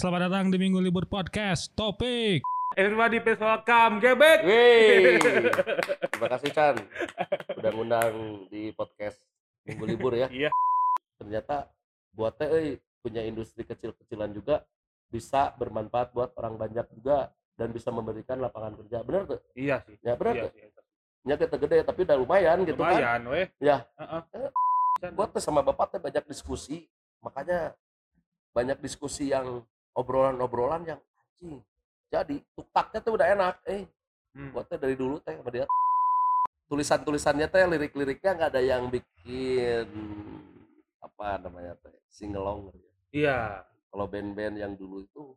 [0.00, 1.76] selamat datang di Minggu Libur Podcast.
[1.76, 2.40] Topik.
[2.72, 4.48] Everybody please welcome Gebek.
[4.48, 5.20] Wey,
[6.16, 6.74] terima kasih Chan
[7.60, 8.14] udah ngundang
[8.48, 9.20] di podcast
[9.68, 10.32] minggu libur ya.
[10.32, 10.48] Iya.
[11.20, 11.68] Ternyata
[12.16, 14.64] buat teh euy, punya industri kecil-kecilan juga
[15.12, 17.28] bisa bermanfaat buat orang banyak juga
[17.60, 19.04] dan bisa memberikan lapangan kerja.
[19.04, 19.40] Bener tuh?
[19.52, 20.00] Iya sih.
[20.00, 20.52] Ya bener Iya tuh.
[20.56, 20.60] sih.
[21.28, 22.96] Ya kita gede tapi udah lumayan gitu kan.
[22.96, 23.46] Lumayan weh.
[23.60, 23.84] Ya.
[24.00, 24.48] Heeh.
[25.12, 26.88] Gua tuh sama bapak teh banyak diskusi,
[27.20, 27.76] makanya
[28.56, 29.60] banyak diskusi yang
[30.00, 31.60] obrolan-obrolan yang anjing.
[32.10, 33.84] Jadi tuktaknya tuh udah enak, eh
[34.30, 34.54] Hmm.
[34.54, 35.66] buat teh dari dulu teh sama dia
[36.70, 39.90] tulisan-tulisannya teh lirik-liriknya nggak ada yang bikin
[41.02, 42.70] apa namanya teh singelong.
[43.10, 43.66] Iya.
[43.90, 45.34] kalau band-band yang dulu itu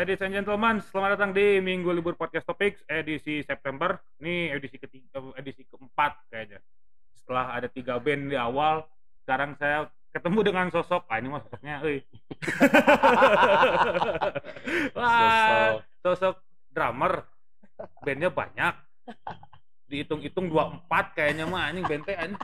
[0.00, 4.00] Ladies and gentlemen, selamat datang di Minggu Libur Podcast Topics edisi September.
[4.16, 6.56] Ini edisi ketiga, edisi keempat kayaknya.
[7.20, 8.88] Setelah ada tiga band di awal,
[9.20, 11.04] sekarang saya ketemu dengan sosok.
[11.04, 11.84] Ah ini mah sosoknya.
[14.96, 16.40] Wah, sosok
[16.72, 17.28] drummer.
[18.00, 18.72] Bandnya banyak.
[19.84, 22.40] Dihitung-hitung 24 kayaknya mah anjing band teh anjing.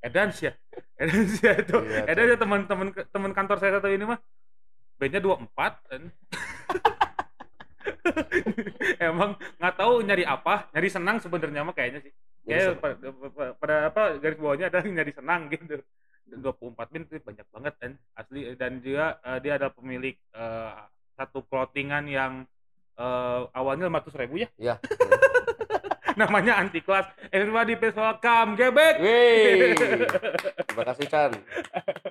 [0.00, 0.56] Edans ya.
[0.96, 1.76] Edans ya itu.
[1.84, 4.16] Iya, Edans ya teman-teman teman kantor saya satu ini mah.
[4.96, 6.08] Bandnya 24 dan
[9.08, 12.12] Emang nggak tahu nyari apa, nyari senang sebenarnya mah kayaknya sih.
[12.48, 12.96] Kayak pada,
[13.60, 15.80] pada- apa garis bawahnya ada nyari senang gitu.
[16.28, 20.72] Dan 24 bin itu banyak banget kan asli dan juga eh, dia adalah pemilik eh,
[21.16, 22.32] satu clothingan yang
[22.96, 24.48] eh, awalnya 500 ribu ya.
[24.60, 24.76] Ya
[26.18, 28.98] namanya anti kelas everybody please welcome gebek.
[28.98, 29.70] Wey,
[30.66, 31.30] terima kasih Chan.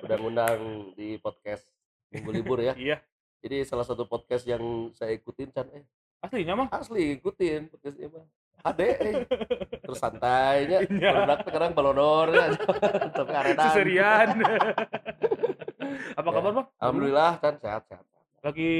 [0.00, 0.60] Udah ngundang
[0.96, 1.68] di podcast
[2.08, 2.72] minggu libur ya.
[2.72, 3.04] Iya
[3.38, 4.60] jadi salah satu podcast yang
[4.92, 5.84] saya ikutin Chan eh
[6.18, 8.26] aslinya mah asli ikutin podcastnya mah
[8.60, 9.14] ade eh.
[9.82, 11.10] terus santainya Iya.
[11.14, 12.46] produk sekarang balonor ya
[13.16, 14.28] tapi arenan seserian
[16.18, 16.34] apa Ya.
[16.34, 18.04] kabar bang alhamdulillah Chan sehat sehat
[18.40, 18.74] lagi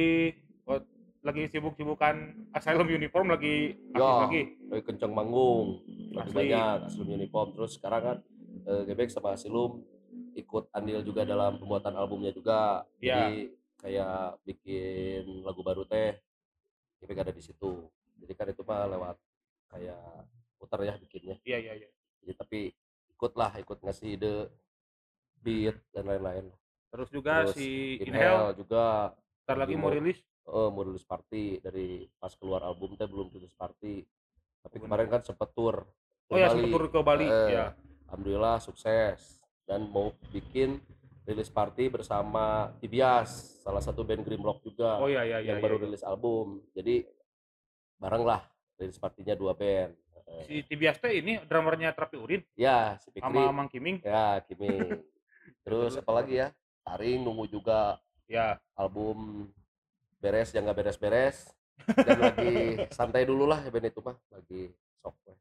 [0.67, 0.83] oh,
[1.21, 2.15] lagi sibuk-sibukan
[2.53, 4.27] asylum uniform lagi Ya.
[4.27, 5.79] lagi lagi kenceng manggung
[6.19, 6.35] Asli.
[6.35, 8.17] banyak Asilum Uniform terus sekarang kan
[8.67, 9.83] eh, Gebek sama Asilum
[10.35, 13.31] ikut andil juga dalam pembuatan albumnya juga Iya.
[13.31, 13.39] jadi
[13.79, 16.19] kayak bikin lagu baru teh
[16.99, 17.87] Gebek ada di situ.
[18.19, 19.17] Jadi kan itu mah lewat
[19.71, 20.03] kayak
[20.59, 21.39] putar ya bikinnya.
[21.47, 21.89] Iya iya iya.
[22.23, 22.61] Jadi tapi
[23.15, 24.35] ikutlah ikut ngasih ide
[25.39, 26.51] beat dan lain-lain.
[26.91, 29.15] Terus juga Terus si Inhale Inhale juga
[29.47, 30.19] ntar lagi mau rilis?
[30.51, 31.63] Oh mau rilis party.
[31.63, 34.03] Dari pas keluar album teh belum rilis party.
[34.67, 34.85] Tapi Bener.
[34.91, 35.87] kemarin kan sempet tour
[36.29, 37.67] oh ya sempet turun ke Bali Eh, ya
[38.11, 39.39] alhamdulillah sukses.
[39.63, 40.83] Dan mau bikin
[41.29, 45.65] rilis party bersama Tibias salah satu band Grimlock juga oh iya iya iya yang iya,
[45.69, 45.85] baru iya.
[45.85, 46.65] rilis album.
[46.73, 47.05] Jadi
[48.01, 48.41] bareng lah
[48.81, 49.93] rilis partinya dua band.
[50.29, 52.41] Eh, si Tibias teh ini drummernya Terapi Urin?
[52.57, 53.29] Ya si Pikri.
[53.29, 54.01] Sama Mang Kiming?
[54.01, 54.73] Ya Kimi
[55.69, 56.49] terus apa lagi ya?
[56.89, 58.01] Taring nunggu juga.
[58.25, 59.53] Ya album
[60.25, 61.53] beres yang nggak beres-beres.
[61.93, 62.57] Dan lagi
[62.97, 64.17] santai dulu lah ya band itu mah.
[64.33, 64.73] Lagi
[65.05, 65.13] sok.
[65.29, 65.37] Dan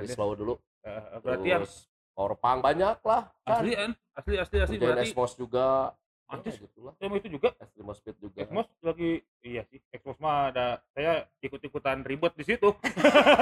[0.00, 0.56] Lagi dia- slow dulu.
[0.80, 3.60] Eh, berarti yang terus power punk banyak lah kan.
[3.60, 5.96] Asli kan asli asli asli berarti Exmos juga
[6.30, 6.54] Anjir.
[6.54, 6.94] ya, gitulah.
[7.02, 7.50] emang itu juga?
[7.58, 8.38] Extremos Speed juga.
[8.46, 12.70] Exmos lagi iya sih Exmos mah ada saya ikut-ikutan ribet di situ.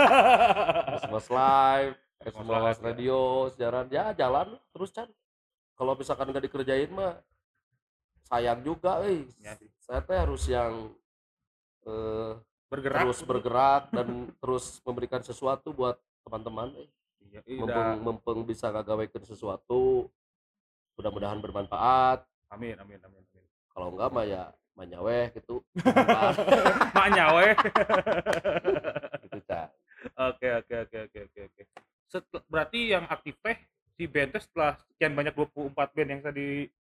[0.97, 2.85] Exmos Live Exmos Exmos Live, ya.
[2.89, 3.19] Radio
[3.53, 5.09] sejalan ya jalan terus kan
[5.77, 7.21] kalau misalkan nggak dikerjain mah
[8.25, 9.29] sayang juga eh.
[9.45, 9.53] Ya
[9.85, 10.93] saya teh harus yang
[11.85, 12.33] eh,
[12.73, 16.89] bergerak terus bergerak dan terus memberikan sesuatu buat teman-teman eh.
[17.29, 20.09] iya, iya, mumpung, mumpung bisa ngagawekeun sesuatu
[20.99, 24.43] mudah-mudahan bermanfaat amin amin amin amin kalau enggak mah ya
[24.75, 25.63] manyaweh gitu
[27.35, 27.55] weh
[29.23, 29.61] gitu.
[30.15, 31.63] Oke oke oke oke oke oke.
[32.47, 33.59] Berarti yang aktif teh
[33.99, 36.47] si band teh setelah sekian banyak 24 band yang tadi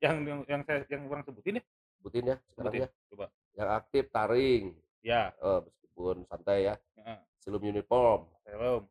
[0.03, 1.63] yang yang, yang saya yang orang sebutin ya.
[1.99, 2.83] sebutin ya sekarang Sebutin.
[2.83, 3.25] ya Coba.
[3.55, 4.63] yang aktif taring
[4.99, 7.17] Ya, eh, meskipun santai ya heeh.
[7.39, 8.83] silum uniform Helm,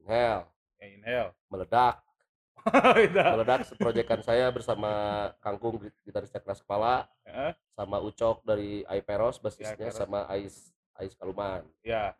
[0.00, 0.48] inhale
[0.80, 1.30] ya inhale.
[1.52, 2.00] meledak.
[3.34, 4.90] meledak proyekan saya bersama
[5.40, 7.52] kangkung gitarisnya keras kepala Heeh.
[7.74, 9.96] sama ucok dari Aiperos basisnya Aiperos.
[9.96, 12.12] sama Ais Ais Kaluman Ya,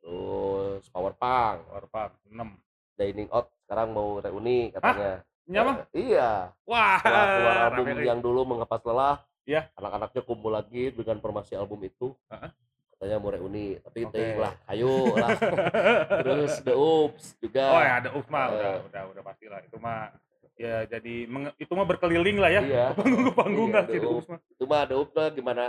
[0.00, 3.00] terus power punk Power Punk 6.
[3.00, 5.86] dining out sekarang mau reuni katanya Nyama?
[5.94, 6.50] Eh, iya.
[6.66, 9.22] Wah, Setelah keluar album yang dulu mengapa lelah.
[9.46, 9.70] Iya.
[9.78, 12.18] Anak-anaknya kumpul lagi dengan formasi album itu.
[12.26, 12.50] Heeh.
[12.96, 14.10] Katanya mau reuni, tapi Oke.
[14.10, 15.28] teuing lah, ayo lah.
[16.24, 17.64] Terus The Oops juga.
[17.68, 18.52] Oh ya, ada Uf mah Eh.
[18.56, 19.60] udah udah udah pasti lah.
[19.60, 20.08] Itu mah
[20.56, 22.62] ya jadi itu mah berkeliling lah ya.
[22.62, 22.86] Iya.
[22.96, 24.16] Panggung ke panggung Iya, lah The The Oops.
[24.16, 24.40] Oops mah.
[24.48, 25.64] Itu mah The Oops mah gimana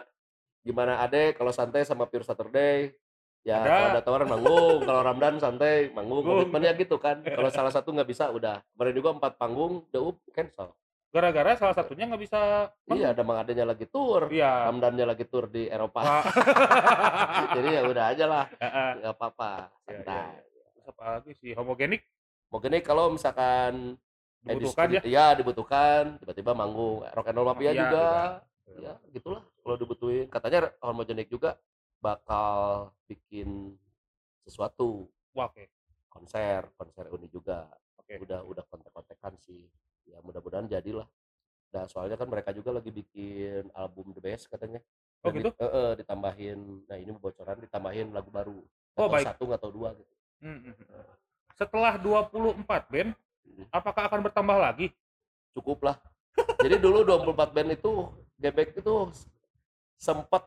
[0.64, 2.96] gimana Ade kalau santai sama Pure Saturday.
[3.44, 3.68] Ya Ada.
[3.70, 6.48] kalau ada tawaran manggung, kalau Ramdan santai manggung, Manggung.
[6.48, 7.20] komitmennya gitu kan.
[7.22, 8.60] Kalau salah satu nggak bisa udah.
[8.72, 10.72] Kemarin juga empat panggung, The Oops cancel.
[11.18, 14.30] Gara-gara salah satunya nggak bisa Iya, ada Mang Adenya lagi tour.
[14.30, 14.70] Iya.
[14.70, 16.22] Ramdannya lagi tour di Eropa.
[17.58, 18.46] Jadi ya udah aja lah,
[19.02, 19.52] nggak apa-apa.
[19.58, 20.30] Iya, iya, Santai.
[20.46, 22.06] Terus apa lagi sih homogenik
[22.54, 23.98] gini kalau misalkan
[24.40, 25.02] dibutuhkan ya.
[25.02, 26.04] edisi- Iya, dibutuhkan.
[26.22, 27.02] Tiba-tiba manggung.
[27.04, 28.06] Rock and Roll Mafia Iya, juga.
[28.62, 28.78] juga.
[28.78, 30.26] Ya, gitulah kalau dibutuhin.
[30.30, 31.58] Katanya Homogenik juga
[31.98, 32.58] bakal
[33.06, 33.74] bikin
[34.44, 35.66] sesuatu Wah, oke.
[36.08, 37.66] konser, konser uni juga.
[37.98, 38.22] Oke.
[38.22, 39.66] Udah udah kontek-kontekan sih.
[40.08, 41.08] Ya mudah-mudahan jadilah.
[41.76, 44.80] Nah, soalnya kan mereka juga lagi bikin album The Best katanya.
[45.22, 45.50] Oh, Dan gitu?
[45.52, 46.60] di- eh, eh, ditambahin.
[46.88, 48.58] Nah, ini bocoran ditambahin lagu baru.
[48.96, 49.26] Oh, Atau baik.
[49.28, 50.14] Satu tahu dua gitu.
[50.40, 51.06] Hmm, hmm, hmm.
[51.58, 53.12] Setelah 24 band,
[53.44, 53.66] Hmm.
[53.74, 54.88] apakah akan bertambah lagi?
[55.58, 55.98] cukup lah.
[56.62, 59.10] Jadi dulu 24 band itu Gebek itu
[59.98, 60.46] sempat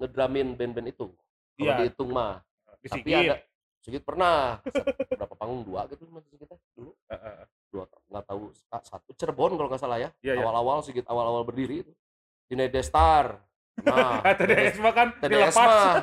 [0.00, 1.12] ngedramin band-band itu.
[1.60, 1.78] Kalau Iya.
[1.84, 2.40] dihitung mah.
[2.80, 3.36] Di Tapi ada
[3.84, 4.64] Sigit pernah
[5.12, 7.44] berapa panggung dua gitu masih kita dulu Heeh.
[7.68, 10.40] Dua nggak tahu sa- satu Cirebon kalau nggak salah ya Iya, iya.
[10.40, 11.92] awal-awal Sigit awal-awal berdiri itu
[12.48, 13.38] di Star
[13.78, 16.02] nah TDS mah kan TDS mah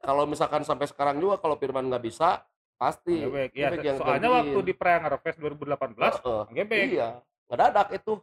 [0.00, 2.42] kalau misalkan sampai sekarang juga kalau Firman nggak bisa
[2.74, 3.54] pasti Gebek.
[3.54, 4.34] Ya, Gebek yang soalnya gantiin.
[4.34, 6.42] waktu di Prayangar Fest 2018, Heeh.
[6.52, 6.82] Gebek.
[6.90, 7.08] iya
[7.46, 8.18] ngedadak itu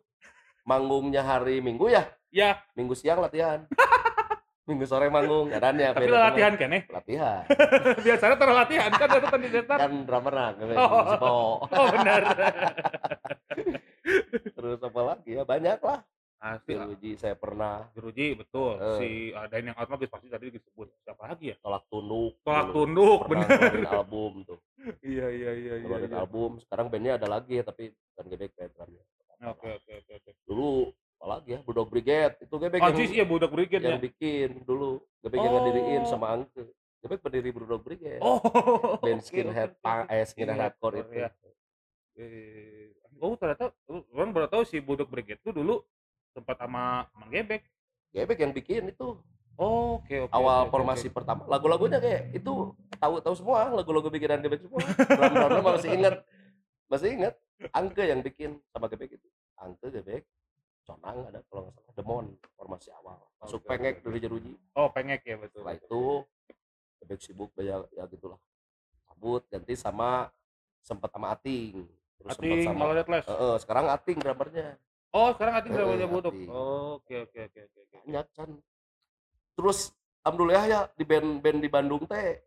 [0.62, 3.66] manggungnya hari Minggu ya Ya, Minggu siang latihan.
[4.70, 6.82] Minggu sore manggung, kadangnya tapi latihan kan teman.
[6.94, 7.42] Latihan.
[8.06, 9.78] Biasanya terus latihan kan ada di Destar.
[9.82, 11.02] Kan drummer nah, kan, Oh.
[11.10, 11.34] si Bo.
[11.66, 12.22] Oh benar.
[14.60, 16.00] Terus apa lagi ya banyak lah.
[16.40, 18.80] Asli, Jeruji saya pernah Jeruji betul.
[18.80, 18.96] Eh.
[18.96, 20.88] Si ada yang out pasti tadi disebut.
[21.04, 21.56] Siapa lagi ya?
[21.60, 22.40] tolak tunduk.
[22.48, 23.60] Tolak tunduk, Pernah benar.
[23.60, 24.60] ngeluarin album tuh.
[25.04, 25.96] Iya iya iya iya.
[26.00, 26.16] Iya.
[26.16, 26.62] album.
[26.64, 28.26] Sekarang bandnya ada lagi ya tapi bukan
[28.72, 29.04] drumnya.
[29.52, 30.32] Oke oke oke oke.
[30.48, 30.72] Dulu
[31.30, 34.04] lagi ya Bulldog Brigade itu Gebek yang, Anjis iya budak brigade yang ya.
[34.04, 34.98] bikin dulu.
[35.22, 35.62] Gebek yang Oh.
[35.62, 36.64] ngediriin sama Angke.
[37.00, 38.20] Gebek pendiri Bulldog Brigade.
[38.20, 38.42] Oh.
[39.06, 41.22] Band skinhead oke, punk, eh skinhead Skinhead hardcore hardcore, itu.
[41.22, 41.30] ya.
[42.18, 43.72] Eh, oh ternyata
[44.12, 45.80] orang baru tahu si Budak Brigade itu dulu
[46.34, 47.64] sempat sama Mang Gebek.
[48.10, 49.16] Gebek yang bikin itu.
[49.56, 50.32] Oh, oke oke.
[50.32, 51.20] awal oke, oke, formasi oke.
[51.20, 54.80] pertama lagu-lagunya kayak itu tahu-tahu semua lagu-lagu bikinan Gebek semua
[55.52, 56.16] drum masih ingat
[56.88, 57.36] masih ingat
[57.76, 59.28] Angke yang bikin sama Gebek itu
[59.60, 60.24] Angke Gebek
[60.90, 62.26] Conang ada kalau nggak salah Demon
[62.58, 65.62] formasi awal masuk Oke, pengek dari Jeruji Oh, pengek ya betul.
[65.62, 65.86] setelah betul.
[65.86, 66.04] itu
[67.00, 68.40] Gebek sibuk banyak ya gitulah
[69.06, 70.34] cabut ganti sama
[70.82, 71.86] sempat sama Ating
[72.18, 73.26] terus sempat Ating sama malah Deathless.
[73.30, 74.68] Eh, eh, sekarang Ating drummernya
[75.10, 76.34] Oh, sekarang Ating Budak.
[76.34, 76.50] Ating.
[76.54, 78.50] Oh, oke oke oke oke banyak kan
[79.54, 79.94] terus
[80.26, 82.42] alhamdulillah ya di band-band di Bandung teh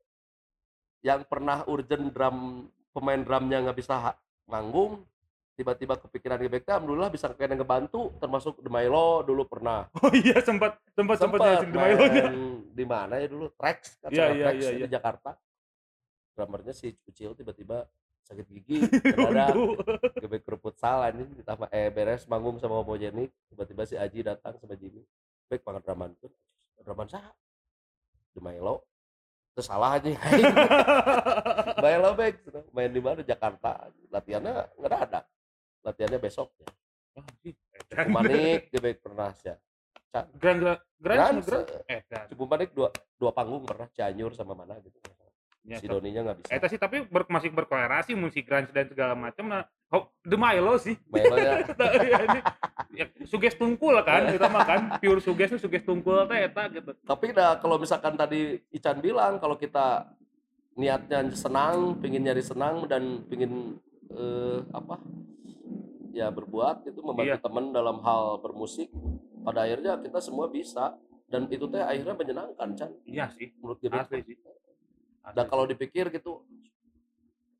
[1.02, 4.14] yang pernah urgent drum pemain drumnya nggak bisa
[4.46, 5.02] manggung
[5.62, 9.86] tiba-tiba kepikiran gebek teh alhamdulillah bisa kena ngebantu termasuk The Milo dulu pernah.
[10.02, 13.46] Oh iya sempat sempat sempat sempat nyasing di mana ya dulu?
[13.54, 14.86] Trax kan Trax iya, ya, iya.
[14.90, 15.38] di Jakarta.
[16.34, 17.86] Drummernya si Kucil tiba-tiba
[18.26, 18.82] sakit gigi
[19.54, 19.86] Untuk
[20.18, 24.74] gebek keruput salah ini ditambah eh beres manggung sama homogenik tiba-tiba si Aji datang sama
[24.74, 25.06] Jimmy.
[25.46, 26.34] Baik banget draman tuh.
[26.82, 27.22] Draman sah
[28.42, 28.82] Milo.
[29.54, 30.10] Terus salah aja
[31.84, 32.42] Milo baik
[32.74, 33.22] main di mana?
[33.22, 33.86] Jakarta.
[34.10, 35.22] Latihannya nggak ada
[35.82, 36.68] latihannya besok ya
[38.08, 39.52] Manik dia baik pernah sih
[40.12, 42.26] Grand Grand Grand Grand, Grand eh Grand.
[42.28, 45.00] Cukup Manik dua dua panggung pernah Cianjur sama mana gitu.
[45.62, 46.50] Ya, si Doninya nggak bisa.
[46.50, 49.62] Eta sih tapi ber, masih berkolerasi musik grunge dan segala macam nah
[49.94, 50.98] oh, The Milo sih.
[51.06, 52.40] Milo Iya, ini
[52.98, 56.92] ya, suges tungkul kan itu mah kan pure suges suges tungkul teh eta gitu.
[57.06, 60.12] Tapi dah kalau misalkan tadi Ican bilang kalau kita
[60.74, 63.78] niatnya senang pingin nyari senang dan pingin
[64.12, 64.96] eh, apa
[66.12, 67.40] ya berbuat itu membantu Iya.
[67.40, 68.92] teman dalam hal bermusik
[69.42, 70.96] pada akhirnya kita semua bisa.
[71.32, 72.92] Dan itu teh akhirnya menyenangkan Chan.
[73.08, 73.56] Iya sih.
[73.56, 74.36] Menurut gue asli sih.
[74.36, 74.72] Asli
[75.32, 76.42] dan kalau dipikir gitu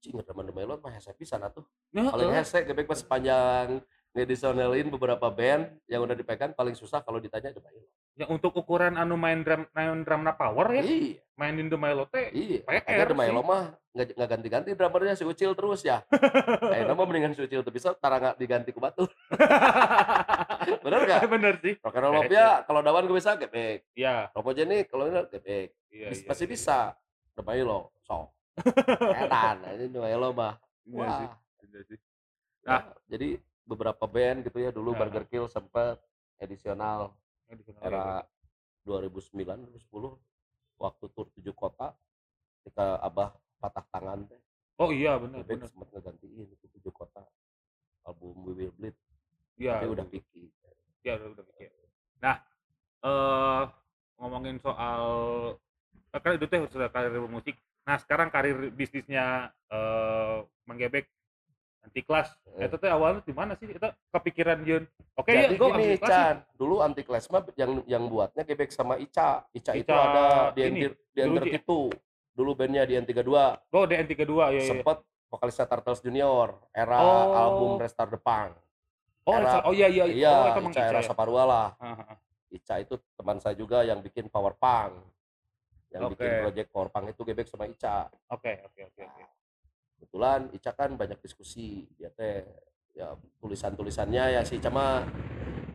[0.02, 1.62] cing teman teman mah hese pisan atuh.
[1.94, 3.78] Paling hese gebek pas sepanjang
[4.12, 7.88] ngedisionalin beberapa band yang udah dipegang paling susah kalau ditanya The Milo.
[8.12, 12.28] ya untuk ukuran anu main drum main drumna power ya Iya, mainin The Milo teh
[12.28, 12.60] iya.
[12.60, 13.48] PR The Milo sih.
[13.48, 16.04] mah nggak ganti-ganti drummernya si Ucil terus ya.
[16.72, 19.08] Akhirnya mah mendingan si Ucil tuh bisa tara nggak diganti ku batu.
[20.84, 21.20] Bener nggak?
[21.28, 23.88] bener sih Rock and Roll Mafia kalau dawan gue bisa gebek.
[23.96, 25.68] ya Ropogenik kalau ini gebek.
[25.88, 26.52] iya, iya, Pasti iya.
[26.52, 26.78] bisa.
[27.32, 28.28] The Milo, sok.
[29.24, 30.60] Edan, ini The Milo mah.
[30.84, 31.32] Iya sih Wah,
[31.64, 31.98] iya sih
[32.62, 32.78] Nah.
[32.78, 33.28] Ya, jadi
[33.62, 34.98] beberapa band gitu ya dulu Nah.
[35.00, 35.98] Burger Kill sempat
[36.36, 37.14] edisional
[37.78, 38.26] era
[38.82, 39.38] 2009
[39.70, 40.18] 2010
[40.76, 41.94] waktu tur tujuh kota
[42.60, 44.40] ketika Abah patah tangan teh
[44.76, 45.68] Oh iya benar benar.
[45.70, 47.22] sempat ngegantiin itu tujuh kota
[48.02, 48.96] album We Will Bleed
[49.54, 49.78] Iya.
[49.78, 50.50] tapi udah picky
[51.02, 51.70] Ya udah udah pikir.
[52.18, 52.38] Nah,
[53.02, 53.62] eh
[54.16, 55.02] ngomongin soal
[56.10, 57.58] eh, kan itu teh sudah karir musik.
[57.82, 61.06] Nah, sekarang karir bisnisnya eh menggebek
[61.82, 62.28] anti kelas.
[62.56, 62.66] Eh.
[62.66, 63.66] Itu teh awalnya di mana sih?
[63.66, 64.84] Itu kepikiran Yun.
[65.12, 68.72] Oke, ya jadi gua gini anti kelas dulu anti class mah yang yang buatnya Gebek
[68.72, 71.52] sama Ica Ica, itu Ica ada di ini, Enter di Enter ya?
[71.60, 71.78] itu
[72.32, 73.28] dulu bandnya di N32
[73.68, 74.72] Oh, DNT kedua ya ya.
[74.72, 77.28] sempat vokalisnya Turtles Junior era Oh.
[77.36, 78.56] album Restart the Punk
[79.28, 81.04] Oh, era- oh iya iya iya Oh, itu Ica Ica era ya.
[81.04, 82.18] Saparua lah Ah, ah, ah.
[82.48, 84.96] Ica itu teman saya juga yang bikin Power Punk
[85.92, 86.40] yang bikin Oke.
[86.40, 89.01] project Power Punk itu Gebek sama Ica Oke, oke, oke, oke.
[90.12, 92.44] Kebetulan Ica kan banyak diskusi dia teh
[92.92, 95.08] ya tulisan-tulisannya ya si Ica mah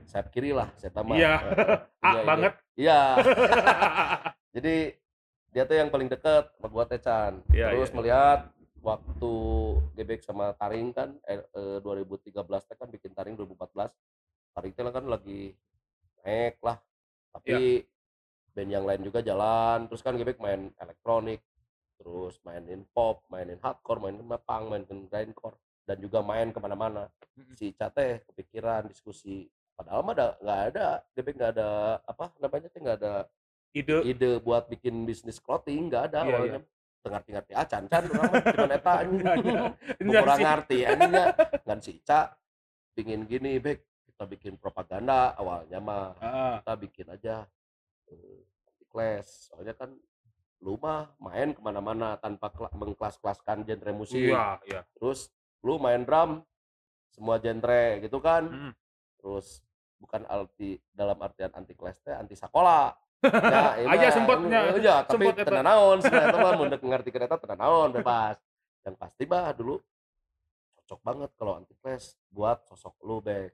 [0.05, 1.41] sayap kiri lah saya tambah Iya.
[2.05, 2.53] Ah, iya, banget.
[2.77, 3.01] iya
[4.55, 4.93] jadi
[5.49, 7.95] dia tuh yang paling deket sama gua teh Chan Iya, terus iya.
[7.97, 8.39] melihat
[8.85, 9.33] waktu
[9.97, 13.89] Gebek sama Taring kan eh, eh, 2013 teh kan bikin Taring 2014
[14.53, 15.57] Taring teh kan lagi
[16.21, 16.77] naik lah
[17.33, 18.53] tapi Iya.
[18.53, 21.41] band yang lain juga jalan terus kan Gebek main elektronik
[21.97, 27.07] terus mainin pop mainin hardcore mainin punk mainin grindcore dan juga main ke mana-mana.
[27.55, 29.47] Si Ica teh kepikiran diskusi.
[29.73, 31.69] Padahal mah nggak ada Gebek nggak ada
[32.01, 33.13] apa namanya teh nggak ada
[33.71, 34.01] Ide.
[34.09, 36.59] ide buat bikin bisnis clothing nggak ada Iya, awalnya.
[37.07, 39.23] ngerti ngerti acan can orang cuma eta anjing.
[39.31, 41.25] Gua Iya kurang ngerti anjingnya.
[41.63, 42.19] Ngan si Ica
[42.91, 43.79] pingin gini bek
[44.11, 45.31] kita bikin propaganda.
[45.39, 47.35] Awalnya mah Ah, kita bikin aja
[48.11, 49.93] eh, anti class soalnya kan
[50.63, 54.33] lu mah main ke mana-mana tanpa mengkelas-kelaskan genre musik.
[54.33, 54.81] Iya, iya.
[54.97, 55.29] terus
[55.61, 56.41] lu main drum
[57.13, 58.45] semua genre gitu kan.
[58.47, 58.73] Mm.
[59.17, 59.65] terus
[59.97, 62.93] bukan arti dalam artian anti kelas teh anti sekolah
[63.25, 67.89] ya, iya Aja sempatnya, eh, iya tapi tenan naon sebenarnya deuk ngerti kereta tenan naon
[67.89, 68.37] bebas.
[68.85, 69.81] Yang pasti bah dulu
[70.77, 73.51] cocok banget kalau anti kelas buat sosok lu bek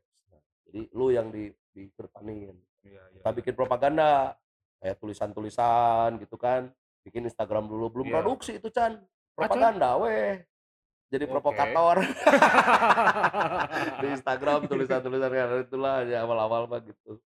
[0.69, 3.19] jadi lu yang di dikedepanin Iya, iya.
[3.24, 4.36] kita bikin propaganda
[4.83, 6.67] kayak tulisan-tulisan gitu kan
[7.03, 8.13] bikin Instagram dulu belum Iya.
[8.17, 9.00] produksi itu Chan.
[9.36, 10.39] Propaganda weh.
[11.07, 12.01] Jadi provokator.
[14.01, 17.19] Di Instagram tulisan-tulisan kayak itulah ya awal-awal mah gitu.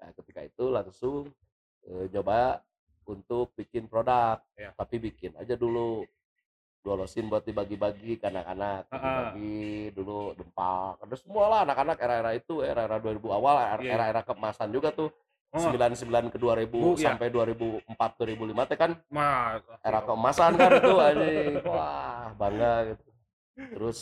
[0.00, 1.28] Nah ketika itu langsung
[1.84, 2.62] eh, coba
[3.04, 4.40] untuk bikin produk.
[4.54, 4.72] Iya.
[4.72, 6.02] tapi bikin aja dulu.
[6.84, 9.00] Dolosin buat dibagi-bagi ke anak-anak Ah, ah.
[9.32, 13.92] dibagi dulu dempak ada semua lah anak-anak era-era itu era-era 2000 awal era- Iya.
[13.96, 15.08] era-era keemasan juga tuh
[15.54, 17.14] Oh, 99 ke 2000 Bu, iya.
[17.14, 21.54] sampai 2004 2005 teh kan Mas, era keemasan kan itu anjing.
[21.62, 23.04] Wah bangga gitu.
[23.54, 23.98] Terus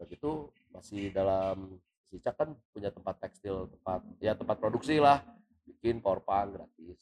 [0.00, 1.76] begitu masih dalam
[2.08, 5.20] Sicak kan punya tempat tekstil tempat ya tempat produksi lah.
[5.68, 6.98] Bikin power punk gratis.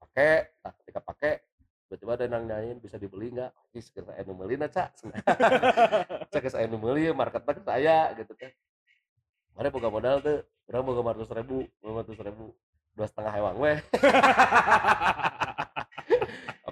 [0.00, 1.32] Pakai nah ketika pakai
[1.86, 3.52] tiba-tiba ada yang nanyain bisa dibeli nggak?
[3.76, 5.04] Ini sekitar anu meuli na cak.
[6.32, 8.50] Cak saya meuli marketnya ke saya gitu kan
[9.56, 12.52] mana boga modal tuh orang boga 400 ribu 500 ribu
[12.96, 13.78] dua setengah hewang weh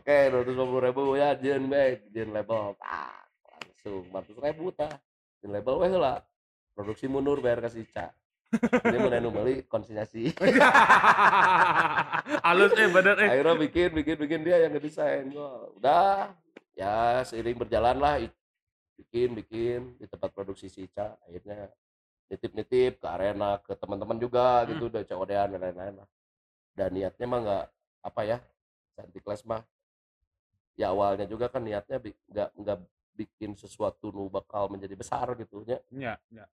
[0.05, 3.25] Oke, dua ratus lima puluh ribu ya, jen baik, jen label, tak
[3.57, 4.93] langsung empat ratus ribu tah,
[5.41, 6.21] jen label weh lah,
[6.77, 8.13] produksi mundur bayar ke si Ica.
[8.85, 10.29] Ini nenu beli konsinyasi.
[12.45, 13.29] Halus eh bener eh.
[13.33, 15.33] Akhirnya bikin, bikin, bikin dia yang ngedesain.
[15.33, 16.37] Wah, udah,
[16.77, 18.21] ya seiring berjalan lah,
[19.01, 21.17] bikin, bikin di tempat produksi si Ica.
[21.25, 21.73] Akhirnya
[22.31, 26.09] nitip-nitip ke arena, ke teman-teman juga gitu, udah COD-an dan lain-lain lah.
[26.75, 27.65] Dan niatnya mah nggak
[28.05, 28.39] apa ya,
[28.97, 29.63] cantik kelas mah
[30.75, 32.79] ya awalnya juga kan niatnya bi- nggak nggak
[33.15, 36.45] bikin sesuatu nu bakal menjadi besar gitu nya Iya, iya.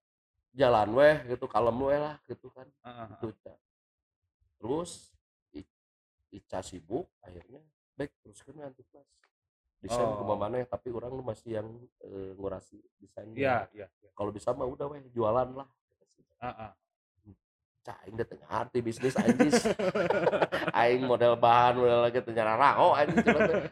[0.54, 3.18] jalan weh gitu kalem weh lah gitu kan ah, ah.
[3.18, 3.34] gitu
[4.62, 5.10] terus
[6.32, 7.60] Ica sibuk akhirnya
[7.98, 9.04] baik terus kan nanti kelas
[9.82, 10.22] desain Oh.
[10.24, 10.38] oh.
[10.38, 11.68] mana tapi orang masih yang
[12.00, 13.86] eh, ngurasi desainnya Iya, iya.
[13.98, 14.10] iya.
[14.14, 15.66] kalau bisa mah udah weh jualan lah.
[16.38, 16.72] Ah, ah.
[17.82, 19.58] Cah, aing teh tengah arti bisnis anjis.
[20.78, 23.62] aing model bahan model lagi teh nyara rao anjing cuma teh.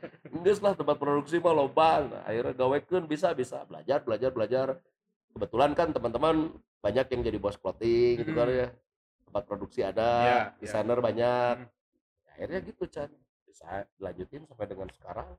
[0.43, 2.03] Geus lah tempat produksi mah loba.
[2.11, 4.67] Nah, akhirnya gawekeun bisa bisa belajar belajar belajar.
[5.31, 6.51] Kebetulan kan teman-teman
[6.83, 8.59] banyak yang jadi bos clothing gitu kan Mm.
[8.59, 8.69] ya.
[9.31, 10.43] Tempat produksi ada, Iya, iya.
[10.59, 11.55] desainer banyak.
[11.63, 11.69] Mm.
[12.35, 13.11] Akhirnya gitu Chan.
[13.47, 15.31] Bisa dilanjutin sampai dengan sekarang.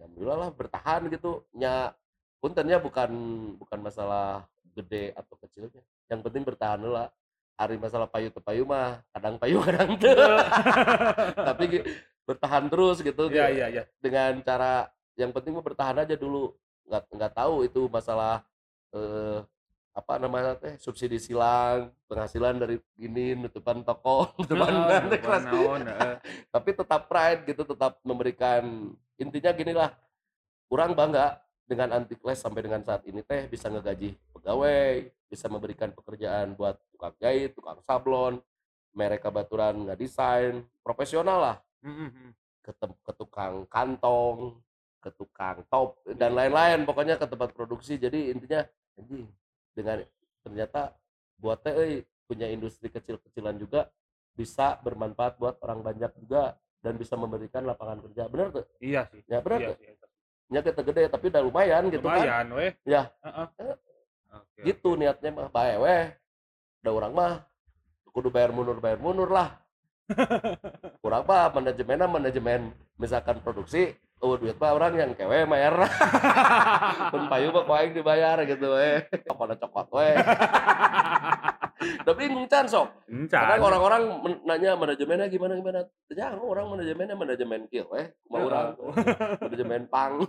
[0.00, 1.44] Ya, alhamdulillah lah bertahan gitu.
[1.52, 1.92] Nya
[2.40, 3.12] puntennya bukan
[3.60, 5.84] bukan masalah gede atau kecilnya.
[6.08, 7.12] Yang penting bertahan lah.
[7.60, 10.16] Hari masalah payu ke payu mah kadang payu kadang teu.
[11.52, 11.84] Tapi
[12.24, 13.28] bertahan terus gitu.
[13.28, 13.82] Iya, iya, iya.
[14.00, 14.88] Dengan cara
[15.20, 16.56] yang penting mah bertahan aja dulu.
[16.88, 18.40] Nggak nggak tahu itu masalah
[18.96, 19.44] eh
[20.00, 25.44] apa namanya teh subsidi silang penghasilan dari gini nutupan toko nutupan nanti kelas.
[26.56, 28.90] tapi tetap pride gitu tetap memberikan
[29.20, 29.92] intinya gini lah
[30.72, 31.36] kurang bangga
[31.68, 36.80] dengan anti class sampai dengan saat ini teh bisa ngegaji pegawai bisa memberikan pekerjaan buat
[36.90, 38.40] tukang jahit tukang sablon
[38.90, 41.56] mereka baturan nggak desain profesional lah.
[41.80, 42.30] Mm, mm, mm.
[42.60, 44.58] ke, tem- ke tukang kantong
[45.00, 47.96] ke tukang top dan lain-lain pokoknya ke tempat produksi.
[47.96, 48.66] Jadi intinya
[49.00, 49.24] anjing
[49.72, 50.02] dengan
[50.42, 50.94] ternyata
[51.40, 51.94] buat teh euy,
[52.26, 53.88] punya industri kecil-kecilan juga
[54.36, 59.20] bisa bermanfaat buat orang banyak juga dan bisa memberikan lapangan kerja bener tuh Iya sih.
[59.28, 60.08] ya bener Iya tuh
[60.50, 62.72] nya kita gede tapi udah lumayan gitu kan Lumayan weh.
[62.82, 63.02] Ya.
[63.22, 63.46] Heeh.
[64.30, 64.60] Oke.
[64.66, 66.04] gitu niatnya mah bae weh
[66.82, 67.32] udah orang mah
[68.10, 69.58] kudu bayar mundur bayar mundur lah
[71.02, 75.74] kurang apa manajemennya manajemen misalkan produksi oh duit mah orang yang kewe bayar
[77.08, 78.68] pun payu mah kuaing dibayar gitu
[79.26, 80.14] apa ada cokot weh
[81.80, 83.40] udah bingung can sok Encan.
[83.40, 84.02] kadang orang-orang
[84.44, 85.80] nanya manajemennya gimana gimana.
[86.12, 88.76] Jangan orang manajemennya manajemen kill weh cuma orang
[89.40, 90.20] manajemen pang.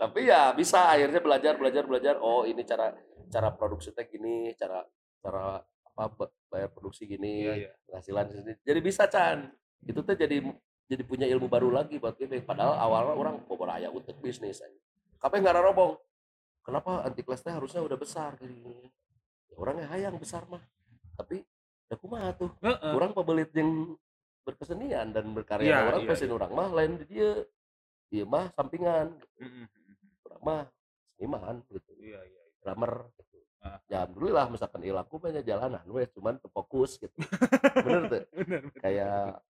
[0.00, 2.14] Tapi ya bisa akhirnya belajar belajar belajar.
[2.20, 2.92] Oh ini cara
[3.32, 4.84] cara produksi teh gini cara
[5.24, 5.64] cara
[5.96, 7.70] apa ba- bayar produksi gini Iya, iya.
[7.88, 8.52] penghasilan sini.
[8.60, 9.48] Jadi bisa Chan.
[9.80, 10.44] Itu tuh jadi
[10.90, 14.74] jadi punya ilmu baru lagi buat kita padahal awalnya orang bobor aya untuk bisnis aja
[15.22, 15.94] nggak robong
[16.66, 18.90] kenapa anti kelas teh harusnya udah besar gini
[19.46, 20.60] ya, orangnya hayang besar mah
[21.14, 21.46] tapi
[21.86, 22.90] ya kumaha tuh Heeh.
[22.90, 23.94] orang pebelit yang
[24.42, 27.30] berkesenian dan berkarya Iya, orang iya, passion orang mah lain di dia
[28.10, 29.66] dia mah sampingan mm, mm.
[30.26, 30.62] orang mah
[31.14, 32.42] seniman gitu Iya, iya.
[32.50, 32.58] iya.
[32.66, 33.28] drummer gitu
[33.60, 33.76] Ah.
[33.92, 37.12] ya alhamdulillah misalkan ilaku banyak jalanan weh cuman fokus gitu
[37.84, 38.80] bener tuh Bener, bener.
[38.80, 39.44] kayak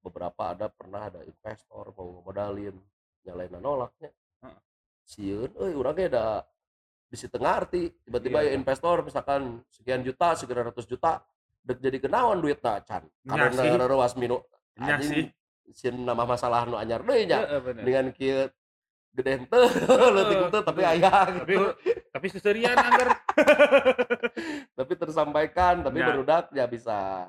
[0.00, 2.74] beberapa ada pernah ada investor mau modalin
[3.22, 4.58] nyalain nolaknya Heeh.
[5.04, 6.24] sieun euy urangnya ada
[7.10, 11.20] di situ ngarti tiba-tiba ya investor misalkan sekian juta sekian ratus juta
[11.60, 14.40] dek jadi kenaon duit na can karena rewas minu
[14.80, 15.28] Nya sih.
[15.70, 17.82] sieun nama masalah nu anyar nya Heeh, bener.
[17.84, 18.48] dengan kieu
[19.10, 19.66] gede henteu
[20.16, 20.92] leutik henteu tapi betul.
[20.96, 21.66] aya Tapi gitu
[22.10, 23.08] tapi seserian anggar.
[24.78, 26.06] tapi tersampaikan tapi Ya.
[26.08, 27.28] berudak ya bisa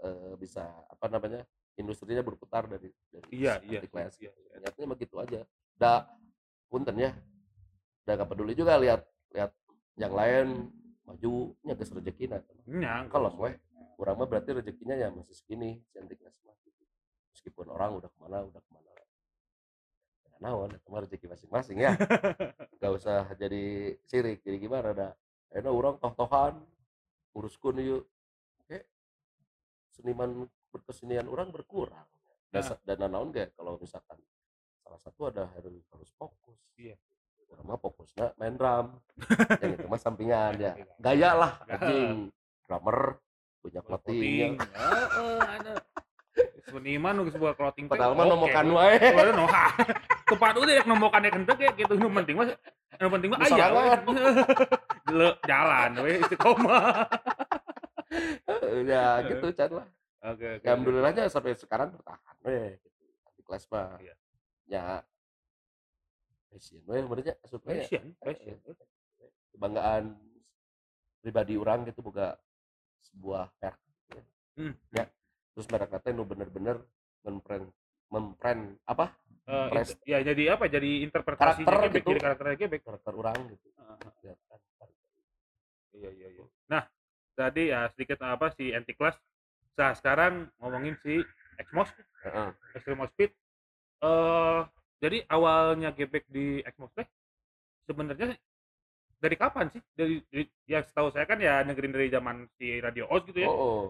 [0.00, 1.42] eh, bisa apa namanya
[1.76, 3.80] industrinya berputar dari dari Iya, iya.
[3.88, 4.16] class.
[4.20, 4.56] Iya, iya.
[4.64, 5.40] niatnya begitu aja
[5.76, 6.08] dah
[6.72, 7.12] punten ya
[8.06, 9.02] udah gak peduli juga lihat
[9.34, 9.50] lihat
[9.98, 10.46] yang lain
[11.92, 13.04] rezeki nah Nyang.
[13.10, 13.54] kalau weh
[13.98, 15.80] kurang mah berarti rezekinya ya masih segini
[16.44, 16.82] mah gitu.
[17.34, 19.04] meskipun orang udah ke mana udah ke mana ya,
[20.42, 21.92] naon itu mah rezeki masing-masing ya
[22.80, 25.12] gak usah jadi sirik jadi gimana dah
[25.54, 26.54] enak orang toh-tohan
[27.34, 28.02] uruskan yuk
[28.64, 28.78] oke
[29.96, 32.06] seniman berkesenian orang berkurang
[32.48, 32.78] dan, Nah.
[32.96, 34.18] dan naon gak kalau misalkan
[34.80, 36.94] salah satu ada harus harus fokus Iya.
[37.48, 38.98] orang mah fokusnya main drum
[39.62, 41.78] yang itu mah sampingan ya gaya lah Gaya.
[41.78, 42.16] anjing
[42.62, 42.98] drummer
[43.58, 44.62] punya Clothing.
[44.62, 45.74] Heeh, ada.
[46.66, 49.46] Seniman nu sebuah clothing padahal mah nomokan wae Waduh, no.
[50.30, 51.94] Tepat udah ya nombokan ya kenteng ya gitu.
[51.94, 52.46] Nu penting mah
[52.92, 53.66] nu penting mah aya.
[55.50, 57.06] Jalan we istiqomah.
[58.84, 59.86] ya gitu Chan lah
[60.26, 60.64] Oke, oke.
[60.64, 63.02] ya, alhamdulillahnya sampai sekarang bertahan weh gitu.
[63.32, 64.14] di kelas mah Iya.
[64.66, 64.84] ya
[66.48, 68.56] passion weh sebenarnya we Passion, passion.
[69.52, 70.04] kebanggaan
[71.20, 72.34] pribadi orang gitu boga
[73.04, 74.24] sebuah merek gitu ya.
[74.56, 74.74] Hmm.
[74.90, 75.04] ya
[75.52, 76.76] terus merek teh nu bener-bener
[77.22, 77.70] mempren
[78.08, 79.14] mempren apa
[79.46, 80.66] Eh, Pres- itu- ya jadi apa?
[80.66, 82.10] Jadi interpretasi Karakter gebek, gitu.
[82.10, 82.80] jadi karakternya gebek.
[82.82, 83.98] karakter orang gitu Heeh.
[84.26, 84.90] Ya, kan.
[85.94, 86.44] Iya iya iya.
[86.66, 86.82] Nah,
[87.32, 89.14] tadi ya sedikit apa si anti class.
[89.76, 91.20] Nah, sekarang ngomongin si
[91.68, 91.92] Xmos,
[93.12, 93.30] Speed.
[94.04, 94.60] Eh
[94.96, 97.04] jadi awalnya gebek di Xmos teh
[97.84, 98.32] sebenarnya
[99.20, 99.80] dari kapan sih?
[99.92, 103.48] Dari, dari yang setahu saya kan ya negeri dari zaman si Radio Oz gitu ya.
[103.48, 103.84] oh, oh.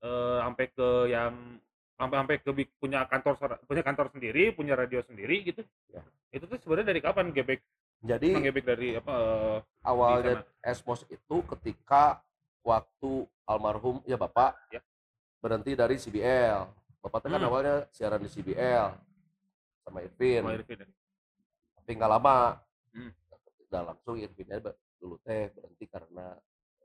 [0.00, 1.32] Eh sampai ke yang
[1.96, 5.64] sampai sampai ke punya kantor punya kantor sendiri, punya radio sendiri gitu.
[5.92, 6.04] Ya.
[6.32, 7.60] Itu tuh sebenarnya dari kapan gebek?
[8.04, 9.08] jadi Gebek dari apa?
[9.08, 12.20] eh, awalnya Esmos itu ketika
[12.60, 14.80] waktu almarhum ya bapak Ya.
[15.46, 16.60] Berhenti dari CBL
[16.98, 17.46] bapak teh kan Hmm.
[17.46, 18.90] awalnya siaran di CBL
[19.86, 20.88] sama Irvin sama Irvin ya?
[21.78, 22.58] tapi nggak lama
[22.90, 23.12] Hmm.
[23.70, 26.34] udah langsung Irvinnya be- dulu teh berhenti karena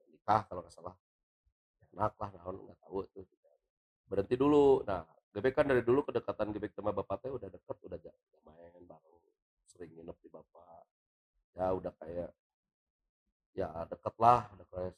[0.06, 0.93] nikah kalau nggak salah
[1.89, 3.26] anak lah naon nggak tahu tuh
[4.06, 7.97] berhenti dulu nah Gebek kan dari dulu kedekatan Gebek sama bapak teh udah deket udah
[8.45, 9.26] main bareng
[9.65, 10.86] sering nginep di bapak
[11.58, 12.30] ya udah kayak
[13.52, 14.93] ya deket lah udah kayak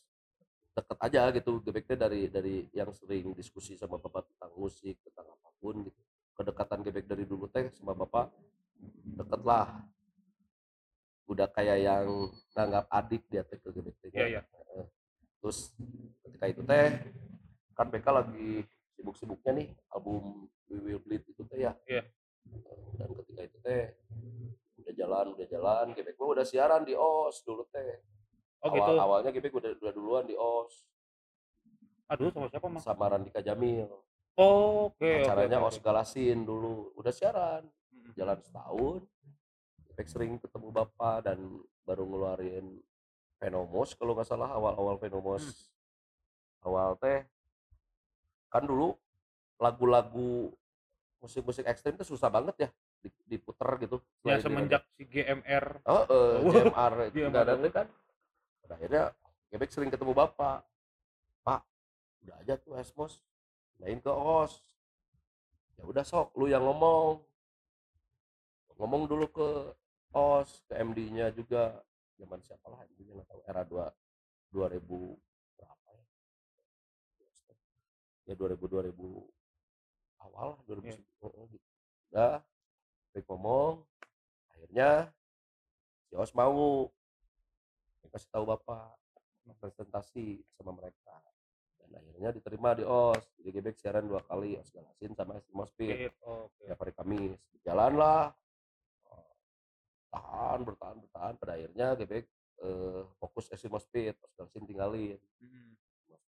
[0.73, 5.29] deket aja gitu Gebek teh dari dari yang sering diskusi sama bapak tentang musik tentang
[5.29, 6.01] apa pun gitu
[6.33, 8.33] kedekatan Gebek dari dulu teh sama bapak
[9.17, 9.85] deket lah
[11.29, 12.07] udah kayak yang
[12.51, 14.11] nganggap adik dia teh ke gebek teh.
[14.11, 14.85] Heeh.
[15.39, 15.71] terus
[16.25, 16.99] ketika itu teh
[17.73, 22.03] kan BK lagi sibuk-sibuknya nih album We Will Bleed itu teh ya Iya.
[22.99, 23.83] dan ketika itu teh
[24.83, 27.63] udah jalan udah jalan gebek mah udah siaran di OS dulu
[28.73, 28.99] awal gitu.
[28.99, 30.73] awalnya gebek udah, udah duluan di OS
[32.09, 32.83] Aduh sama siapa mas?
[32.83, 33.87] sama Randika Jamil
[34.33, 34.97] Oh, oke.
[34.97, 35.77] oke, acaranya oke, OS.
[35.79, 37.63] Galasin dulu udah siaran
[38.13, 39.01] jalan setahun
[39.89, 41.37] Efek sering ketemu bapak dan
[41.85, 42.81] baru ngeluarin
[43.37, 45.69] Venomous kalau nggak salah awal-awal Venomous
[46.63, 46.65] Hmm.
[46.65, 47.21] awal teh
[48.47, 48.95] kan dulu
[49.57, 50.53] lagu-lagu
[51.19, 55.83] musik-musik ekstrim itu susah banget ya di- diputer gitu Ya di semenjak si GMR.
[55.83, 56.53] oh eh, Wah,
[57.15, 57.87] JMR itu kan
[58.75, 59.13] akhirnya
[59.53, 60.65] Gebek sering ketemu bapak.
[61.45, 61.61] Pak
[62.25, 63.21] udah aja tuh Esmos
[63.77, 64.65] lain ke OS.
[65.77, 67.21] Ya udah sok lu yang ngomong.
[68.81, 69.49] Ngomong dulu ke
[70.17, 71.85] OS ke MD-nya juga.
[72.17, 73.85] Zaman siapa lah MD-nya nggak tahu era dua
[74.49, 74.81] 2000
[75.57, 76.05] berapa ya?
[78.29, 78.97] Ya 2000 2000
[80.23, 80.97] awal lah 2000 Iya.
[81.21, 81.67] oh, gitu.
[82.13, 82.33] udah
[83.13, 83.85] Rick ngomong
[84.49, 85.11] akhirnya
[86.09, 86.87] si OS mau
[88.11, 88.95] kasih tahu bapak
[89.59, 91.15] presentasi sama mereka.
[91.77, 96.15] Dan akhirnya diterima di OS jadi Gebek siaran dua kali OS Galasin sama Speed Oke.
[96.23, 96.63] Oke.
[96.65, 98.31] tiap hari Kamis jalan lah
[100.13, 101.33] tahan bertahan bertahan.
[101.41, 102.25] Pada akhirnya Gebek
[102.61, 105.19] eh, fokus Estimo Speed OS Galasin tinggalin.
[105.41, 105.73] Mm.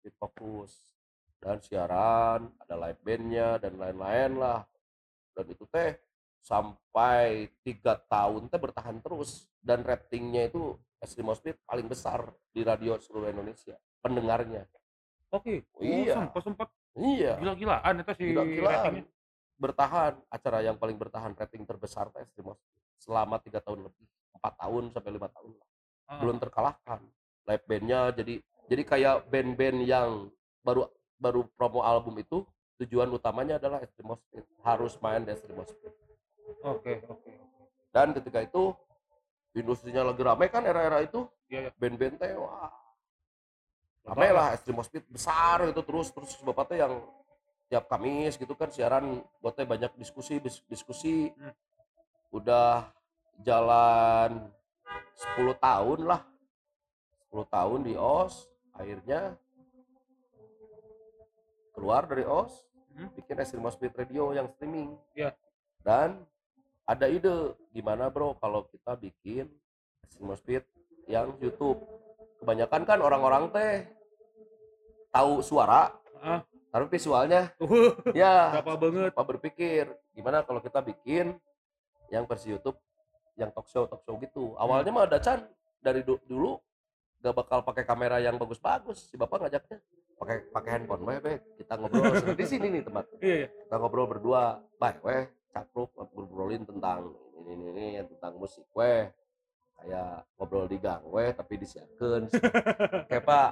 [0.02, 0.74] Speed fokus.
[1.38, 4.66] Dan siaran ada live bandnya dan lain-lain lah.
[5.36, 5.94] Dan itu teh
[6.42, 9.46] sampai tiga tahun teh bertahan terus.
[9.62, 14.64] Dan ratingnya itu Estimo Speed paling besar di radio seluruh Indonesia pendengarnya
[15.28, 15.66] Oke.
[15.74, 16.14] Oh, iya.
[16.14, 19.04] sempat sempat iya gila-gilaan itu si gila-gilaan ratingnya.
[19.56, 22.46] bertahan acara yang paling bertahan rating terbesar teh Speed
[22.96, 25.68] selama tiga tahun lebih empat tahun sampai lima tahun lah
[26.06, 26.22] Ah.
[26.22, 27.02] belum terkalahkan
[27.44, 28.34] live bandnya jadi
[28.70, 30.30] jadi kayak band-band yang
[30.62, 30.86] baru
[31.18, 32.46] baru promo album itu
[32.78, 35.90] tujuan utamanya adalah Estimo Speed harus main di Speed
[36.62, 37.32] Oke, oke.
[37.90, 38.70] dan ketika itu
[39.56, 41.70] industrinya lagi ramai kan era-era itu Iya, iya.
[41.74, 42.68] band-band teh wah
[44.04, 47.00] ramai lah Estimo Speed besar gitu terus terus bapak teh yang
[47.66, 51.50] tiap Kamis gitu kan siaran buat teh banyak diskusi dis- diskusi Hmm.
[52.30, 52.86] udah
[53.40, 54.52] jalan
[55.34, 56.20] 10 tahun lah
[57.26, 59.34] 10 tahun di OS akhirnya
[61.72, 63.12] keluar dari OS Hmm.
[63.12, 65.36] bikin Estimo Speed Radio yang streaming Iya.
[65.80, 66.24] dan
[66.86, 67.34] ada ide
[67.70, 69.50] gimana bro kalau kita bikin
[70.02, 70.62] Estimo Speed
[71.06, 71.82] yang YouTube
[72.38, 73.86] kebanyakan kan orang-orang teh
[75.10, 76.40] tahu suara Ah.
[76.66, 79.12] tapi visualnya Uh, ya apa banget.
[79.12, 81.36] apa berpikir gimana kalau kita bikin
[82.08, 82.76] yang versi YouTube
[83.34, 85.44] yang talk show talk show gitu awalnya mah ada Chan
[85.78, 86.56] dari du- dulu
[87.18, 89.78] gak bakal pakai kamera yang bagus-bagus si bapak ngajaknya
[90.16, 91.40] pakai pakai handphone weh Bek.
[91.56, 93.48] kita ngobrol di sini nih tempat Iya, iya.
[93.52, 94.42] kita ngobrol berdua
[94.74, 95.24] baik weh
[95.56, 98.68] capruk ngobrolin tentang ini ini, ini tentang musik.
[98.76, 99.08] Weh
[99.80, 102.28] kayak ngobrol di gang weh tapi disiarkan.
[103.08, 103.50] Kayak pak.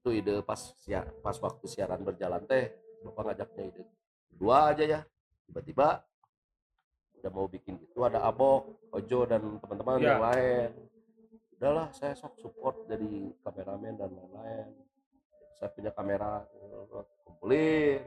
[0.00, 2.72] Itu ide pas siar pas waktu siaran berjalan teh
[3.04, 3.82] bapak ngajaknya ide
[4.36, 5.00] dua aja ya.
[5.48, 6.04] Tiba-tiba
[7.20, 10.08] udah mau bikin gitu ada abok ojo dan teman-teman Ya.
[10.16, 10.68] yang lain.
[11.60, 14.68] Udahlah saya sok support jadi kameramen dan lain-lain.
[15.60, 16.48] Saya punya kamera
[17.24, 18.00] kumpulin.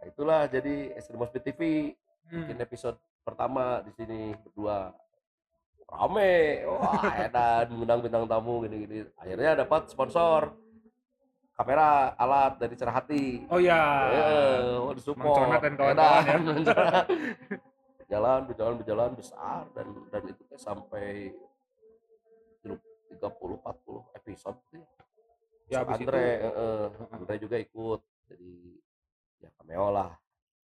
[0.00, 1.92] Nah, itulah jadi Speed TV
[2.28, 2.46] Hmm.
[2.46, 4.90] bikin episode pertama di sini berdua.
[5.92, 6.64] Rame.
[6.64, 9.04] Wah edan ngundang bintang tamu gini-gini.
[9.20, 10.56] Akhirnya dapat sponsor.
[11.52, 13.44] Kamera alat dari cerah hati.
[13.52, 13.82] Oh iya.
[14.08, 16.36] Eh, oh, Conat dan kawan-kawan ya.
[18.00, 19.68] Berjalan berjalan berjalan besar.
[19.76, 21.28] Dan dan itu sampai
[22.64, 24.80] 30 40 episode sih.
[25.68, 28.00] Ya, habis Andre, itu- eh, Andre juga ikut.
[28.32, 28.52] Jadi
[29.44, 30.10] ya cameo lah.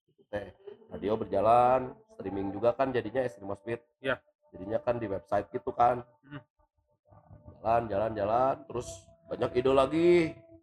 [0.09, 0.49] Itu teh
[0.89, 4.19] radio berjalan streaming juga kan jadinya Extreme Speed Ya.
[4.51, 6.03] jadinya kan di website gitu kan.
[6.27, 6.43] Hmm.
[7.63, 8.89] jalan jalan jalan terus
[9.29, 10.13] banyak ide lagi.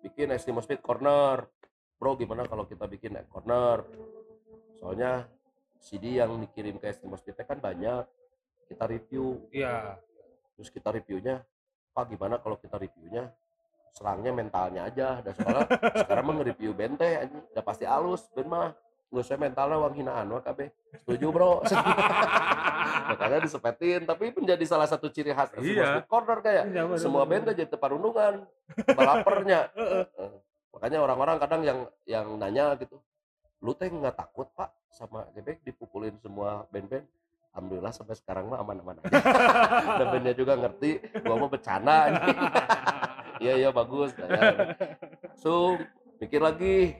[0.03, 1.47] Bikin Extreme Speed Corner.
[1.95, 3.88] Bro gimana kalau kita bikin corner?
[4.83, 5.25] Soalnya
[5.79, 8.03] CD yang dikirim ke Extreme Speed kan banyak.
[8.67, 9.47] Kita review.
[9.53, 10.01] Iya.
[10.55, 11.43] terus kita reviewnya
[11.91, 13.31] pak gimana kalau kita reviewnya?
[13.95, 15.23] Serangnya mentalnya aja.
[15.23, 15.67] Dan soalnya
[16.03, 16.71] sekarang mah nge-review
[17.23, 18.75] anjing, udah pasti halus mah
[19.15, 20.67] nggak usah mentalnya uang hinaan wah kabeh
[20.99, 21.63] setuju bro.
[23.15, 25.63] Makanya disepetin tapi menjadi salah satu ciri khas Iya.
[25.63, 26.04] iya.
[26.04, 28.43] corner kayak Iya, bener, semua band jadi perundungan
[28.91, 29.71] balapernya.
[30.75, 32.99] Makanya orang-orang kadang yang yang nanya gitu
[33.63, 37.08] lu teh nggak takut pak sama gebek dipukulin semua band-band?
[37.56, 39.15] Alhamdulillah sampai sekarang mah aman-aman aja.
[40.04, 42.12] Dan bandnya juga ngerti gua mau bercanda
[43.39, 44.12] iya iya bagus.
[44.19, 44.75] Ya.
[45.39, 45.80] so
[46.19, 46.99] mikir lagi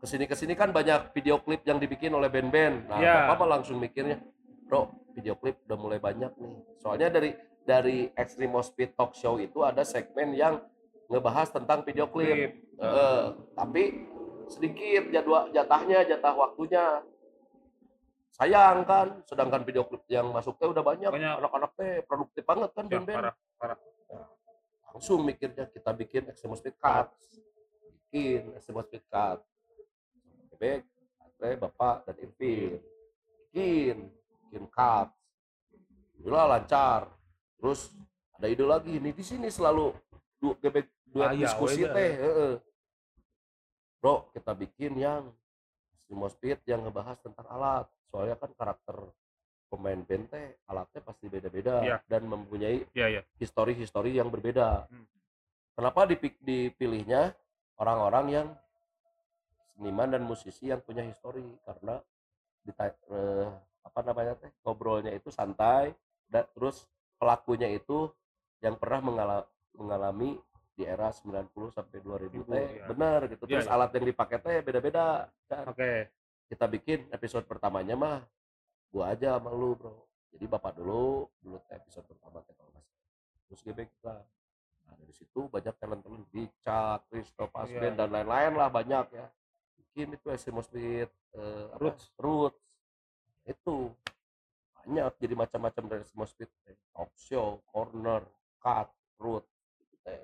[0.00, 3.14] ke sini ke sini kan banyak video klip yang dibikin oleh band-band nah Iya.
[3.26, 4.16] bapak mah langsung mikirnya
[4.64, 9.60] bro video klip udah mulai banyak nih soalnya dari dari Extreme Speed Talk Show itu
[9.60, 10.64] ada segmen yang
[11.06, 12.52] ngebahas tentang video klip Klip.
[12.76, 13.82] Eh, tapi
[14.48, 17.04] sedikit jadwal jatahnya jatah waktunya
[18.32, 21.34] sayang kan sedangkan video klip yang masuknya udah banyak, Banyak.
[21.36, 23.78] anak-anak teh produktif banget kan Ya, band-band parah.
[24.90, 27.12] langsung mikirnya kita bikin Extreme Speed Cut
[28.08, 29.44] bikin Extreme Speed Cut
[30.60, 30.84] bebek
[31.18, 32.76] Atre, bapak dan Irvin
[33.48, 33.96] bikin
[34.44, 35.08] bikin cut
[36.12, 37.00] Alhamdulillah lancar
[37.56, 37.96] terus
[38.36, 39.96] ada ide lagi nih di sini selalu
[40.36, 41.96] du, gebek dua Ah, iya, diskusi weda.
[41.96, 42.52] teh heeh.
[43.98, 45.32] bro kita bikin yang
[46.04, 48.96] Extreme Speed yang ngebahas tentang alat soalnya kan karakter
[49.66, 51.96] pemain band teh alatnya pasti beda-beda Iya.
[52.04, 53.22] dan mempunyai Iya, iya.
[53.38, 54.90] histori-histori yang berbeda.
[54.90, 55.06] Hmm.
[55.72, 57.32] Kenapa dipi- dipilihnya
[57.78, 58.46] orang-orang yang
[59.80, 61.96] seniman dan musisi yang punya histori karena
[62.60, 63.48] dita- eh,
[63.80, 65.96] apa namanya teh ngobrolnya itu santai
[66.28, 66.84] dan terus
[67.16, 68.12] pelakunya itu
[68.60, 70.36] yang pernah mengala- mengalami
[70.76, 72.84] di era 90 sampai 2000 Ribu, teh ya.
[72.84, 73.72] benar gitu Iya, terus iya.
[73.72, 75.04] alat yang dipakai teh beda-beda
[75.48, 76.12] kan Oke.
[76.46, 78.18] kita bikin episode pertamanya mah
[78.92, 79.96] gua aja sama lu bro
[80.30, 82.84] jadi bapak dulu dulu teh episode pertama teh kalau salah.
[83.48, 84.12] terus gebek kita
[84.84, 87.96] nah dari situ banyak talent talent Richard, Christoph Asben Iya.
[87.96, 89.26] dan lain-lain lah banyak ya
[89.90, 92.14] bikin itu Esimo Speed eh, apa, Roots.
[92.14, 92.58] Roots
[93.42, 93.90] itu
[94.72, 96.78] banyak jadi macam-macam dari Speed teh.
[96.90, 98.22] talk show corner
[98.58, 99.42] cut root
[99.76, 100.22] itu teh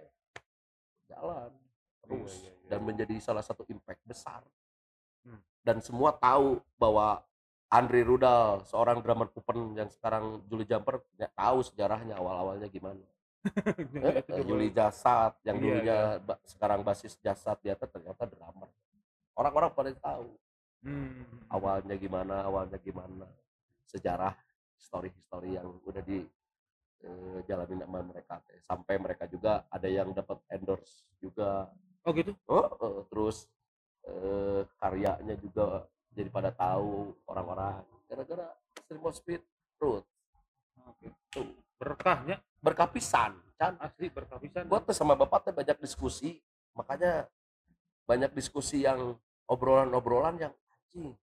[1.07, 1.50] jalan
[1.98, 2.68] terus Iya, iya, iya.
[2.68, 4.46] dan menjadi salah satu impact besar
[5.20, 5.42] Hmm.
[5.61, 7.18] dan semua tahu bahwa
[7.66, 13.02] Andri Rudal seorang drummer Pupen yang sekarang Juli Jumper nggak tahu sejarahnya awal-awalnya gimana
[14.31, 18.70] Eh, Juli Jasad yang Iya, dulunya ba- sekarang basis Jasad dia ternyata drummer
[19.37, 20.29] orang-orang pada tahu
[20.85, 21.25] Hmm.
[21.51, 23.27] awalnya gimana awalnya gimana
[23.88, 24.37] sejarah
[24.79, 26.22] histori-histori yang udah di
[27.03, 28.61] eh, jalanin sama mereka teh.
[28.62, 31.66] sampai mereka juga ada yang dapat endorse juga
[32.07, 32.38] Oh gitu.
[32.46, 33.51] oh eh, terus
[34.07, 38.46] eh, karyanya juga jadi pada tahu orang-orang gara-gara
[38.79, 39.42] Stream Speed
[39.83, 40.05] Root
[40.87, 41.09] Oke.
[41.35, 41.51] tuh
[41.83, 44.68] Berkahnya berkapisan kan asli berkapisan.
[44.70, 46.38] gua tuh sama bapak tuh banyak diskusi
[46.79, 47.27] makanya
[48.07, 51.14] banyak diskusi yang obrolan-obrolan yang anjing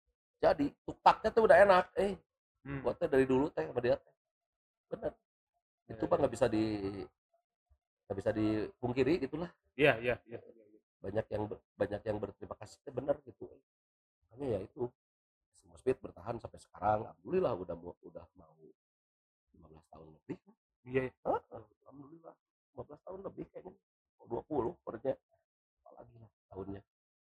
[0.43, 2.15] jadi tukaknya tuh udah enak eh
[2.63, 2.79] Hmm.
[2.79, 4.15] gua dari dulu teh sama dia teh.
[4.95, 5.11] Bener.
[5.91, 6.63] Itu Ya, nggak bisa di
[8.07, 9.51] nggak bisa dipungkiri gitulah.
[9.75, 10.39] Iya, iya, iya.
[11.03, 11.43] banyak yang
[11.75, 13.51] banyak yang berterima kasih teh bener gitu.
[14.23, 14.87] Makanya ya itu
[15.59, 17.03] semua speed bertahan sampai sekarang.
[17.03, 18.55] Alhamdulillah udah mau udah mau
[19.59, 20.37] 15 tahun lebih.
[20.87, 21.03] Iya.
[21.27, 21.41] Hah?
[21.51, 22.35] alhamdulillah
[22.79, 23.75] 15 tahun lebih kayaknya.
[24.23, 25.13] Oh, 20 pernya
[25.83, 26.81] apalagi lah tahunnya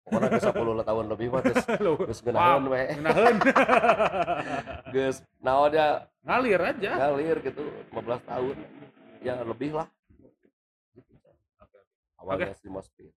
[0.07, 1.65] pokoknya ke 10 lah tahun lebih mah terus
[1.99, 3.35] terus genahan we Nahen.
[4.89, 6.91] geus naonnya Ngalir aja.
[6.97, 8.55] ngalir gitu 15 tahun.
[9.19, 9.87] Ya lebih lah.
[12.17, 13.11] Awalnya si Speed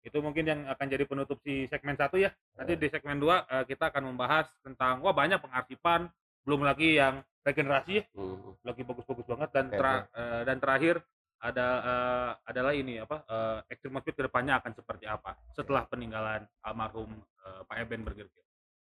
[0.00, 2.28] Itu mungkin yang akan jadi penutup si segmen satu ya.
[2.52, 6.08] Nanti di segmen dua eh, kita akan membahas tentang wah banyak pengarsipan,
[6.42, 8.00] belum lagi yang regenerasi.
[8.00, 8.56] Ya, Hmm.
[8.60, 10.94] lagi bagus-bagus banget dan tera- eh, dan terakhir
[11.40, 16.44] ada eh, adalah ini apa eh, Extreme Speed ke depannya akan seperti apa setelah peninggalan
[16.60, 18.44] almarhum eh, Pak Eben Bergergir.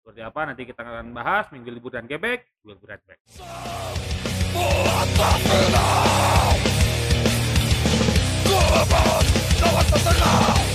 [0.05, 2.45] Seperti apa nanti kita akan bahas minggu libur dan gebek.
[2.61, 3.17] Be right back.
[9.75, 10.74] Oke,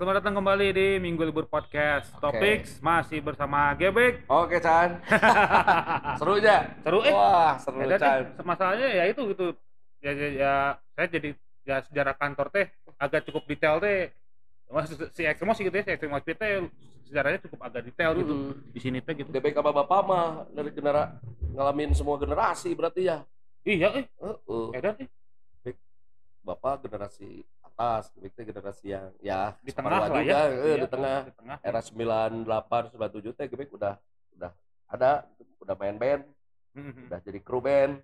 [0.00, 2.24] selamat datang kembali di Minggu Libur Podcast Oke.
[2.24, 4.24] Topics masih bersama Gebek.
[4.32, 4.96] Oke Chan
[6.16, 7.12] seru aja Seru eh.
[7.12, 9.52] wah seru Ya, Chan dan masalahnya ya itu gitu.
[10.00, 10.52] Ya, ya, ya,
[10.96, 11.36] saya jadi
[11.68, 14.08] ya sejarah kantor teh agak cukup detail teh.
[15.12, 16.64] Si Extremo sih gitu ya, si Extremo Speed teh
[17.04, 18.32] sejarahnya cukup agak detail gitu.
[18.32, 18.52] Mm.
[18.72, 19.28] Di sini teh gitu.
[19.28, 21.20] DBK sama bapak mah dari genera
[21.52, 23.20] ngalamin semua generasi berarti ya
[23.68, 24.66] Iya eh, Heeh.
[24.80, 24.96] edan
[25.68, 25.76] eh.
[26.40, 30.40] bapak generasi atas DBK generasi yang ya Di tengah lah juga, ya.
[30.46, 31.56] eh, Iya, di tengah Di tengah.
[31.60, 33.94] era 98 97 teh GBK udah
[34.34, 34.50] udah
[34.86, 35.10] ada
[35.58, 36.22] udah main band
[36.70, 37.10] Mhm.
[37.10, 37.98] udah jadi kru band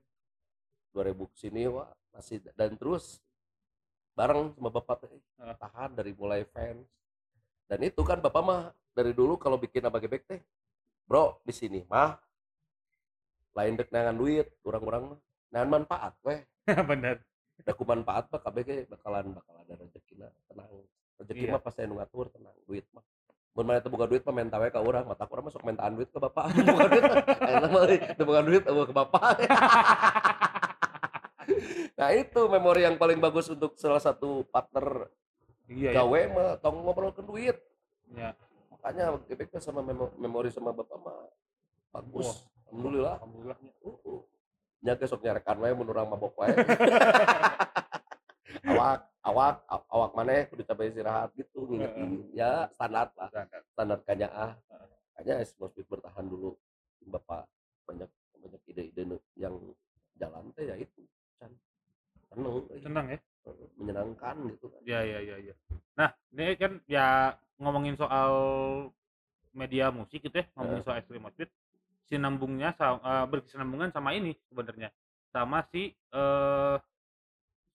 [0.91, 3.23] 2000 ke sini wah masih dan terus
[4.13, 5.13] bareng sama bapak teh
[5.55, 6.83] tahan dari mulai fans
[7.67, 10.41] dan itu kan bapak mah dari dulu kalau bikin apa gebek teh
[11.05, 12.17] bro di sini mah
[13.53, 16.41] lain dek nangan duit orang-orang mah nangan manfaat weh
[16.91, 17.21] bener
[17.65, 20.69] da ku manfaat mah kabeh ge bakalan bakalan ada rezekina tenang
[21.17, 21.53] rezeki Iya.
[21.57, 23.05] mah pasti anu ngatur tenang duit mah
[23.57, 26.13] mun mana teu boga duit mah minta we ka urang mata urang masuk mintaan duit
[26.13, 27.05] ke bapak boga duit
[27.41, 29.35] enak mah euy, teu boga duit ke bapak
[31.97, 35.09] nah itu memori yang paling bagus untuk salah satu partner
[35.73, 36.05] iya ya.
[36.05, 37.57] gawe mah tong ngobrolkeun duit
[38.13, 38.37] ya.
[38.69, 41.17] makanya GPK sama memo- memori sama bapak mah
[41.97, 44.21] bagus alhamdulillah alhamdulillah uh, uh.
[44.85, 46.53] Nya besok nyarekan wae mun urang mabok wae.
[48.67, 52.27] Awak awak aw- awak mana kudu capai istirahat gitu ngingetin.
[52.35, 53.31] Ya standar lah.
[53.75, 54.03] Standar.
[54.03, 54.53] Kanya ah.
[55.15, 56.59] Kayaknya semua speed bertahan dulu.
[57.07, 57.47] Bapak
[57.87, 58.11] banyak
[58.43, 59.03] banyak ide-ide
[59.39, 59.55] yang
[60.19, 61.07] jalan teh ya itu
[61.39, 61.55] can.
[62.27, 63.19] Seneng eh, senang ya
[63.79, 64.81] menyenangkan gitu kan.
[64.83, 65.55] Ya ya ya ya.
[65.95, 68.31] Nah ini kan ya ngomongin soal
[69.55, 71.49] media musik gitu ya ngomongin soal extreme outfit
[72.07, 74.91] sinambungnya sama, berkesinambungan sama ini sebenarnya.
[75.35, 76.77] Sama si eh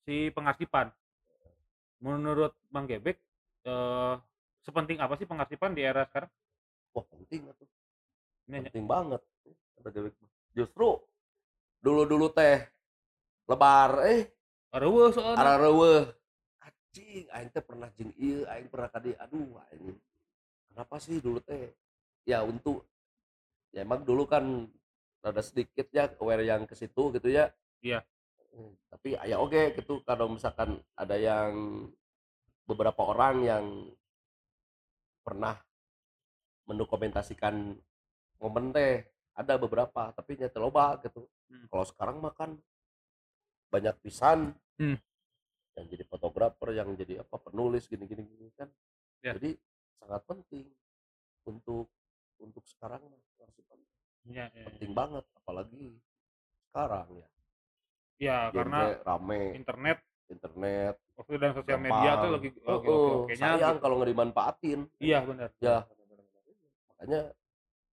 [0.02, 0.90] si pengarsipan
[2.02, 3.16] menurut bang Gebek
[3.68, 4.14] eh
[4.62, 6.30] sepenting apa sih pengarsipan di era sekarang?
[6.92, 7.68] Wah penting atuh
[8.50, 9.22] Ini penting banget
[9.78, 10.30] kata Gewek mah.
[10.52, 11.00] justru
[11.80, 12.62] dulu dulu teh
[13.48, 14.28] lebar eh.
[14.72, 15.60] Reueuh soalnya.
[15.60, 16.08] Reueuh
[16.64, 19.96] anjing aing teh pernah jeung ieu aing pernah kadi aduh aing.
[20.72, 21.72] Kenapa sih dulu teh?
[22.24, 22.86] Ya untuk
[23.72, 24.68] ya emang dulu kan
[25.18, 27.48] rada sedikit ya aware yang ke situ gitu ya
[27.82, 28.04] Iya.
[28.52, 31.88] Hmm, tapi ya oke gitu kalau misalkan ada yang
[32.62, 33.64] beberapa orang yang
[35.24, 35.56] pernah
[36.66, 37.74] mendokumentasikan
[38.38, 41.68] momen teh ada beberapa tapi nyata loba gitu Hmm.
[41.68, 42.56] kalau sekarang mah kan
[43.68, 44.96] banyak pisan Hmm.
[45.76, 48.68] yang jadi fotografer yang jadi apa penulis gini gini gini kan
[49.20, 49.36] Ya.
[49.36, 49.56] jadi
[49.96, 50.68] sangat penting
[51.44, 51.92] untuk
[52.42, 53.78] untuk sekarang mah pengarsipan.
[54.28, 55.84] ya, ya, penting banget apalagi
[56.70, 57.28] sekarang ya
[58.22, 59.98] ya karena Genre rame internet
[60.30, 62.94] internet waktu dan sosial media tuh lagi Oh, lagi oh,
[63.26, 65.86] oke-oke-nya sayang kalau nggak dimanfaatin iya benar Ya.
[66.94, 67.34] Makanya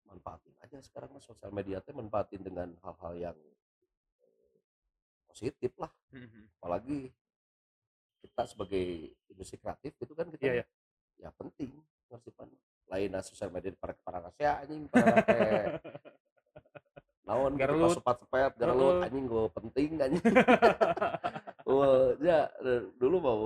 [0.09, 3.37] manfaatin aja sekarang mah sosial media teh manfaatin dengan hal-hal yang
[4.25, 4.57] eh,
[5.29, 6.49] positif lah Mhm.
[6.57, 7.13] apalagi
[8.25, 10.65] kita sebagai industri kreatif itu kan kita Iya, iya.
[11.21, 11.69] ya penting
[12.09, 12.49] pengarsipan
[12.85, 15.17] lain nah sosial media para para kasih anjing para
[17.25, 17.97] naon gitu Garelut.
[17.97, 18.51] sepat sepet
[19.01, 20.21] anjing gue penting anjing
[21.65, 22.45] Wah, ya
[22.95, 23.37] dulu mau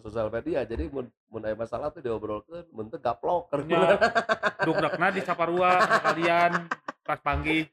[0.00, 4.00] sosial media jadi mun mun aya masalah tuh diobrolkeun mun teu gaplok Nya,
[4.64, 6.66] dugrakna di Saparua kalian
[7.04, 7.68] pas panggih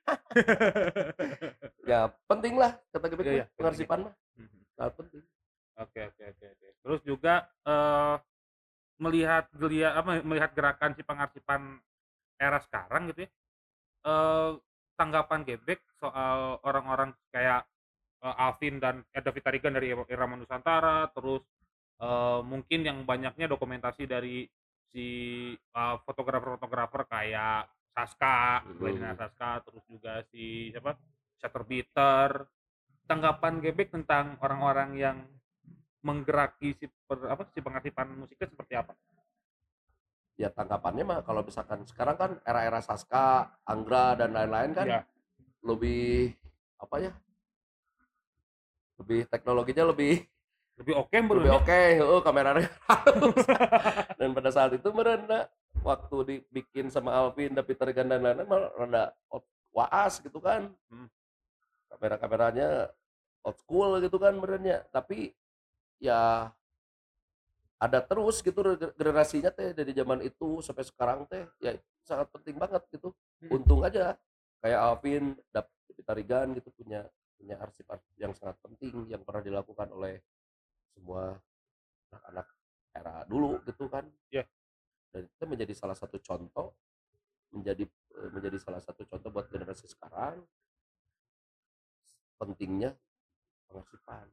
[1.81, 3.55] ya penting lah kata Iya, gebek iya, mah, penting.
[3.55, 4.59] pengarsipan mah Mhm.
[4.75, 5.23] sangat penting
[5.79, 6.67] Oke oke oke oke.
[6.83, 8.15] Terus juga eh
[9.01, 11.81] melihat gelia apa melihat gerakan si pengarsipan
[12.37, 13.29] era sekarang gitu ya.
[14.05, 14.51] Eh
[15.01, 17.65] tanggapan Gebek soal orang-orang kayak
[18.21, 21.41] eh, Alvin dan Eda Vitarigan dari Irama Nusantara, terus
[21.97, 24.45] eh, mungkin yang banyaknya dokumentasi dari
[24.93, 25.07] si
[25.57, 28.63] eh, fotografer-fotografer kayak Saska.
[28.77, 30.93] Glenina Saska, terus juga si siapa?
[31.41, 32.45] Shutterbeater.
[33.09, 35.17] Tanggapan Gebek tentang orang-orang yang
[36.01, 38.93] menggeraki si per, apa si pengarsipan musiknya seperti apa?
[40.39, 45.01] ya tanggapannya mah kalau misalkan sekarang kan era-era Saska, Anggra dan lain-lain kan Iya.
[45.61, 46.33] lebih
[46.81, 47.11] apa ya
[48.97, 50.25] lebih teknologinya lebih
[50.81, 53.45] Lebih oke menurut lebih oke heeh kameranya halus.
[54.17, 55.45] dan pada saat itu merenda
[55.85, 59.03] waktu dibikin sama Alvin dan Peter Gunn dan lain-lain malah rada
[59.69, 61.05] waas gitu kan Hmm.
[61.93, 62.89] kamera-kameranya
[63.45, 65.37] old school gitu kan merenya tapi
[66.01, 66.49] ya
[67.81, 72.57] ada terus gitu ge- generasinya teh dari zaman itu sampai sekarang teh ya sangat penting
[72.57, 73.57] banget gitu Hmm.
[73.57, 74.13] untung aja
[74.61, 77.01] kayak Alvin David Tarigan gitu punya
[77.41, 77.89] punya arsip
[78.21, 80.21] yang sangat penting yang pernah dilakukan oleh
[80.93, 81.41] semua
[82.13, 82.47] anak-anak
[82.93, 84.45] era dulu gitu kan Iya.
[85.09, 86.77] dan itu menjadi salah satu contoh
[87.49, 90.45] menjadi eh, menjadi salah satu contoh buat generasi sekarang
[92.37, 92.93] pentingnya
[93.69, 94.29] pengarsipan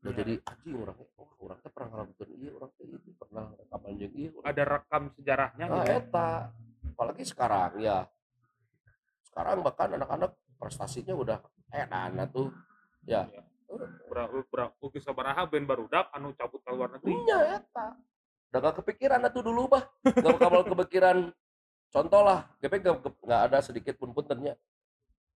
[0.00, 0.16] Iya.
[0.16, 4.28] jadi anjing orangnya oh orangnya pernah ngalamin iya orang teh itu pernah rekaman jeung iya
[4.32, 5.92] urang Ada rekam sejarahnya Nah, gitu.
[6.00, 6.30] eta.
[6.96, 7.98] Apalagi sekarang ya.
[9.28, 11.38] Sekarang bahkan anak-anak prestasinya udah
[11.68, 12.48] enak tuh
[13.04, 13.28] ya.
[14.08, 17.12] Bra, bra, ugi sabaraha band barudak anu cabut ke luar negeri.
[17.20, 17.86] iya eta.
[18.50, 21.28] Udah gak kepikiran tuh dulu bah gak bakal kepikiran.
[21.92, 24.56] Contoh lah GP gak, gak ada sedikit pun puntennya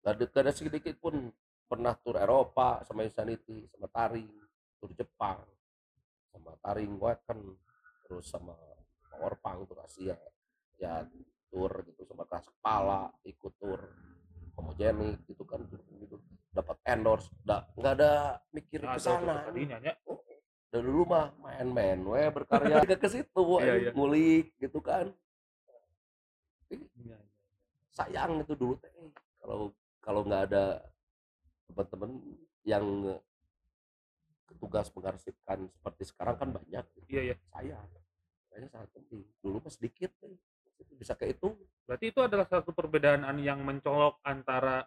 [0.04, 1.32] gak ada, gak ada sedikit pun.
[1.64, 4.49] Pernah tur Eropa sama Insanity sama Taring
[4.80, 5.44] tur Jepang
[6.32, 7.40] sama Taring Wacken
[8.04, 8.56] terus sama
[9.12, 10.16] Power Punk tur Asia
[10.80, 11.04] ya
[11.52, 13.80] tur gitu sama keras kepala ikut tur
[14.56, 16.16] homogenik gitu kan gitu.
[16.50, 18.12] Dapat endorse nggak nggak ada
[18.50, 19.34] mikir Nah, ke sana.
[19.54, 19.94] ya.
[20.70, 23.90] dari dulu mah main-main we berkarya ke ke situ Iya, iya.
[23.90, 25.10] ngulik gitu kan.
[26.70, 27.18] Iya,
[27.90, 28.90] sayang itu dulu teh.
[29.42, 30.78] Kalau kalau nggak ada
[31.66, 32.10] teman-teman
[32.62, 32.84] yang
[34.58, 37.36] tugas mengarsipkan seperti sekarang kan banyak Iya, iya.
[37.54, 37.86] sayang
[38.50, 39.22] kayaknya sangat penting.
[39.38, 40.34] Dulu mah sedikit teh
[40.98, 41.54] bisa ke itu
[41.86, 44.86] Berarti itu adalah satu perbedaan yang mencolok antara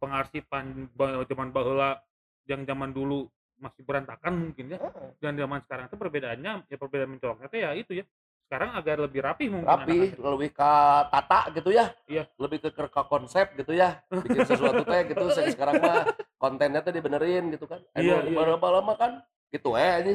[0.00, 0.88] pengarsipan
[1.28, 2.00] zaman bahula
[2.48, 3.28] yang zaman dulu
[3.58, 4.78] masih berantakan mungkin ya
[5.18, 8.04] dan zaman sekarang itu perbedaannya ya perbedaan mencoloknya itu ya itu ya
[8.48, 10.24] sekarang agak lebih rapi mungkin rapi anak-anak.
[10.32, 10.72] lebih ke
[11.12, 12.24] tata gitu ya Iya.
[12.40, 16.08] lebih ke, ke konsep gitu ya bikin sesuatu teh gitu Se- sekarang mah
[16.40, 18.56] kontennya tuh dibenerin gitu kan eh, Iya, iya.
[18.56, 19.20] lama-lama kan
[19.52, 20.12] gitu eh ini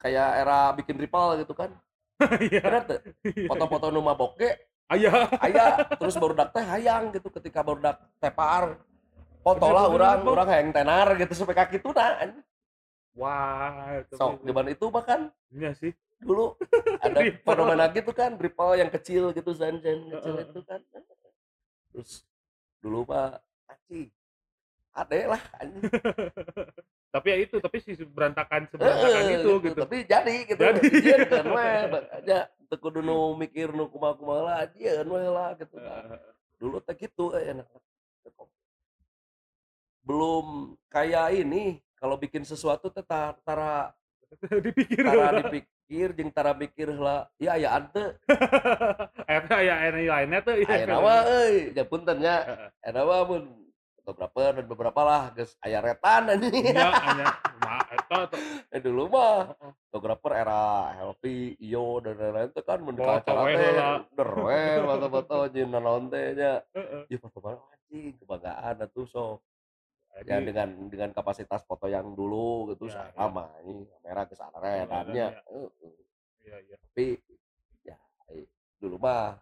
[0.00, 1.76] kayak era bikin ripple gitu kan
[2.48, 2.60] Iya.
[2.64, 3.00] bener tuh
[3.52, 4.48] foto-foto nu boke
[4.88, 5.28] Ayah.
[5.44, 8.80] aya terus barudak teh hayang gitu ketika barudak tepar
[9.44, 12.16] foto lah orang orang hayang tenar gitu sampai kaki tuh nah.
[13.12, 15.92] Wah, sok zaman itu bahkan Iya sih.
[16.20, 16.52] Dulu
[17.04, 20.46] ada fenomena gitu kan ripple yang kecil gitu zan kecil Heeh.
[20.52, 20.80] itu kan.
[21.90, 22.22] Terus
[22.84, 24.12] dulu mah anjing
[24.92, 25.82] ade lah anjing.
[27.10, 29.80] Tapi ya itu, tapi si berantakan seberantakan Heeh, itu gitu.
[29.82, 30.62] tapi jadi gitu.
[30.62, 30.78] Jadi.
[30.78, 31.66] Ijieun kan we
[32.06, 32.38] aja
[32.78, 36.22] kudu nu mikir nu kumaha-kumaha lah ajieun we lah gitu kan.
[36.62, 37.66] Dulu teh gitu eh, enak
[40.06, 43.90] belum kayak ini kalau bikin sesuatu teh tar- tara
[44.66, 48.14] dipikir tara dipikir jeung tara mikir lah ya ya ante
[49.30, 50.66] Akhirnya ya ini lainnya tuh ya.
[50.70, 52.36] aya nama euy ya punten nya
[52.82, 53.60] nama mun
[54.00, 57.26] fotografer dan beberapa lah geus aya retan anjing Iya, hanya
[57.62, 58.40] ma eta tuh.
[58.72, 59.54] Eh, dulu mah
[59.86, 63.88] fotografer era Helvi, Iyo dan lain-lain itu kan mun di Foto acara teh heula.
[64.10, 66.52] der we foto-foto jeung naon teh nya.
[67.06, 69.38] Ieu foto bareng anjing kebanggaan atuh sok.
[70.20, 74.60] Jadi, Ya dengan dengan kapasitas foto yang dulu gitu Ya, sama ini kamera ke sana
[74.60, 75.26] Ya, redannya.
[75.32, 75.40] ya.
[76.44, 76.76] iya, iya.
[76.76, 77.06] Tapi
[77.80, 77.96] ya
[78.28, 78.44] eh,
[78.76, 79.40] dulu mah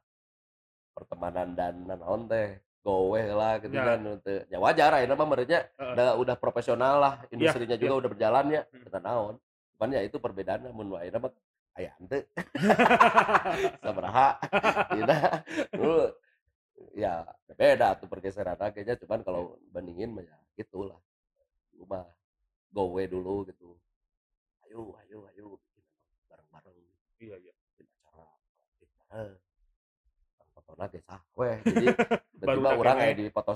[0.95, 3.85] pertemanan dan naon teh gowe lah gitu Ya.
[3.99, 5.93] kan teu ya wajar ayeuna mah merenya Heeh.
[5.99, 7.83] udah udah profesional lah industrinya iya.
[7.83, 8.83] juga udah berjalan ya Hmm.
[8.87, 9.35] kita naon
[9.77, 11.33] cuman ya itu perbedaan mun ayeuna mah
[11.75, 12.23] aya henteu
[13.83, 14.39] sabaraha
[15.75, 16.11] dulu
[16.95, 20.99] ya beda tuh pergeseran kayaknya cuman kalau bandingin mah ya gitulah.
[21.71, 22.05] Dulu mah
[22.75, 23.79] gowe dulu gitu.
[24.67, 25.85] Ayo ayo ayo bikin
[26.27, 26.77] bareng-bareng.
[27.23, 27.53] Iya, iya.
[27.79, 28.27] bikin acara
[28.75, 29.39] bikin bareng.
[30.59, 31.87] Foto lagi sah weh jadi
[32.43, 33.07] tiba-tiba orang kene.
[33.07, 33.53] aya di foto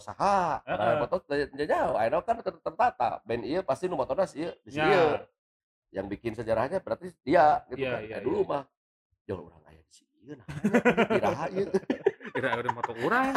[0.63, 1.17] orang foto
[1.67, 1.95] jauh.
[1.99, 4.87] Ayeuna kan ter- tertata band ieu pasti nu motona ieu di Ya.
[4.87, 5.07] ieu.
[5.93, 8.01] Yang bikin sejarahnya berarti dia gitu Iya, kan.
[8.07, 8.49] iya, Ya dulu iya.
[8.49, 8.63] mah.
[9.29, 9.63] Jauh orang
[10.23, 10.47] ieu nah
[11.13, 11.67] iraha ieu
[12.33, 13.29] Kira udah moto urang.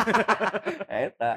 [0.87, 1.35] eta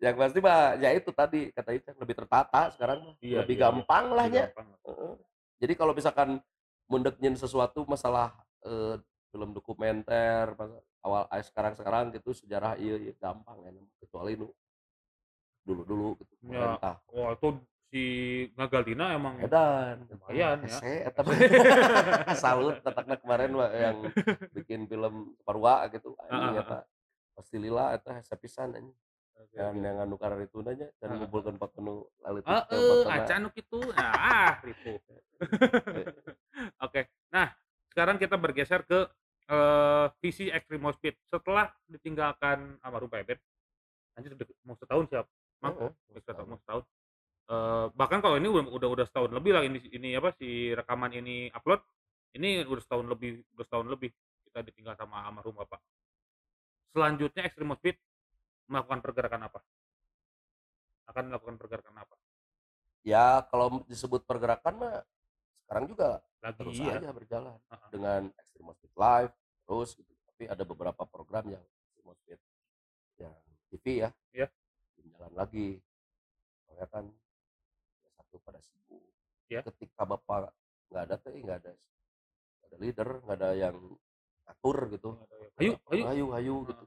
[0.00, 3.64] yang pasti mah ya itu tadi kata itu lebih tertata sekarang Iya, lebih iya, iya.
[3.68, 4.68] gampang lah nya gampang.
[4.88, 5.12] Heeh.
[5.60, 6.40] jadi kalau misalkan
[6.88, 8.32] mundeknyin sesuatu masalah
[8.64, 8.96] eh,
[9.28, 10.56] film dokumenter
[11.04, 13.70] awal eh, sekarang sekarang gitu sejarah iya, iya gampang ya
[14.00, 14.48] kecuali nu
[15.60, 16.60] dulu dulu gitu Ya.
[16.60, 17.48] pemerintah Wah, itu
[17.94, 18.04] si
[18.58, 21.06] Ngagalina emang edan Lumayan, ya.
[21.06, 21.30] Eta mah.
[22.42, 24.02] salut tetakna kemarin yang
[24.58, 26.82] bikin film Parwa gitu Heeh, eta
[27.38, 28.98] pasti lila eta hese pisan anjing
[29.38, 31.18] Oke, yang anu karir itu nanya dan Heeh.
[31.22, 31.94] ngumpulkan foto nu
[32.26, 33.82] lalit Ah, eh, acan nu kitu.
[33.82, 34.94] Nah, ah, ribu.
[36.86, 37.10] Oke.
[37.34, 37.50] Nah,
[37.90, 39.10] sekarang kita bergeser ke
[39.50, 43.38] eh, visi Extreme Speed setelah ditinggalkan almarhum Pak Ebet.
[44.14, 45.26] Anjir mau setahun siap.
[45.66, 46.86] Udah setahun, mau setahun.
[47.44, 51.12] Eh, bahkan kalau ini udah, udah udah setahun lebih lah ini ini apa si rekaman
[51.12, 51.76] ini upload
[52.40, 54.16] ini udah setahun lebih udah setahun lebih
[54.48, 55.76] kita ditinggal sama almarhum bapak
[56.96, 58.00] selanjutnya Extreme Speed
[58.64, 59.60] melakukan pergerakan apa
[61.12, 62.16] akan melakukan pergerakan apa
[63.04, 64.96] ya kalau disebut pergerakan mah
[65.68, 67.88] sekarang juga lagi terus ya aja berjalan Heeh.
[67.92, 69.32] dengan Extreme Speed Live
[69.68, 70.12] terus gitu.
[70.32, 72.40] tapi ada beberapa program yang Extreme Speed
[73.20, 73.36] yang
[73.68, 74.48] TV ya Iya.
[74.96, 75.68] belum jalan lagi
[76.64, 77.04] soalnya kan
[78.34, 78.98] satu pada sibuk.
[79.46, 79.62] Iya.
[79.70, 80.50] ketika bapak
[80.90, 83.76] nggak ada tuh nggak ada nggak ada leader nggak ada yang
[84.50, 85.08] atur gitu.
[85.62, 86.54] Ayo ayo hayu hayu.
[86.66, 86.84] gitu.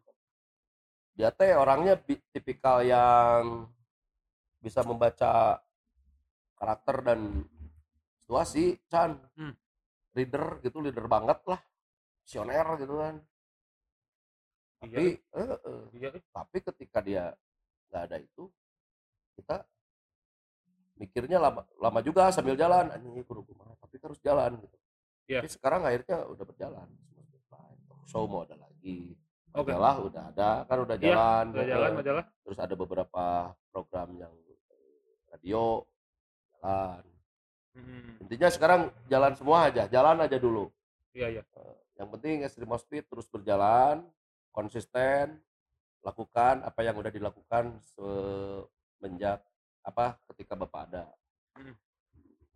[1.15, 1.95] Dia teh orangnya
[2.35, 3.71] tipikal yang
[4.59, 5.63] bisa membaca
[6.59, 7.47] karakter dan
[8.27, 9.15] situasi Chan.
[9.39, 9.55] Hmm.
[10.17, 11.61] leader gitu leader banget lah.
[12.25, 13.15] Visioner gitu kan.
[14.83, 15.39] Tapi iya.
[15.39, 16.09] Eh, eh, iya.
[16.33, 17.31] Tapi ketika dia
[17.87, 18.49] nggak ada itu
[19.37, 19.61] kita
[20.97, 24.77] mikirnya lama lama juga sambil jalan anjing kudu kumaha tapi terus jalan gitu
[25.27, 25.43] Iya.
[25.43, 26.87] tapi sekarang akhirnya udah berjalan
[28.05, 29.11] show mau ada lagi
[29.51, 29.69] Oke.
[29.69, 31.71] majalah udah ada kan udah Iya, jalan Udah gitu.
[31.73, 32.23] jalan majalah.
[32.41, 33.25] terus ada beberapa
[33.67, 34.33] program yang
[34.71, 34.97] eh,
[35.29, 35.83] radio
[36.55, 37.03] jalan
[37.77, 38.17] Hmm.
[38.19, 40.73] intinya sekarang jalan semua aja jalan aja dulu
[41.13, 41.43] Iya iya.
[41.93, 44.01] yang penting Extreme Speed terus berjalan
[44.49, 45.37] konsisten
[46.01, 49.45] lakukan apa yang udah dilakukan semenjak
[49.87, 51.03] apa ketika bapak ada.
[51.55, 51.73] Hmm.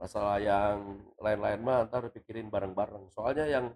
[0.01, 3.05] masalah yang lain-lain mah ntar pikirin bareng-bareng.
[3.13, 3.69] Soalnya yang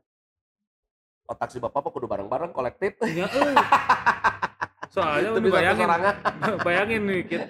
[1.30, 2.98] otak si bapak kudu bareng-bareng kolektif.
[3.06, 3.54] Ya, eh.
[4.96, 5.90] Soalnya itu bayangin,
[6.66, 7.42] bayangin nih, Kit.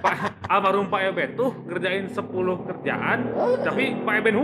[0.00, 0.14] Pak
[0.48, 3.18] almarhum Pak Eben tuh ngerjain 10 kerjaan,
[3.62, 4.34] tapi Pak Eben.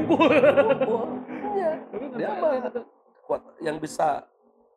[1.53, 2.83] Iya, Tapi dia ngerasain mah itu.
[3.25, 4.29] kuat yang bisa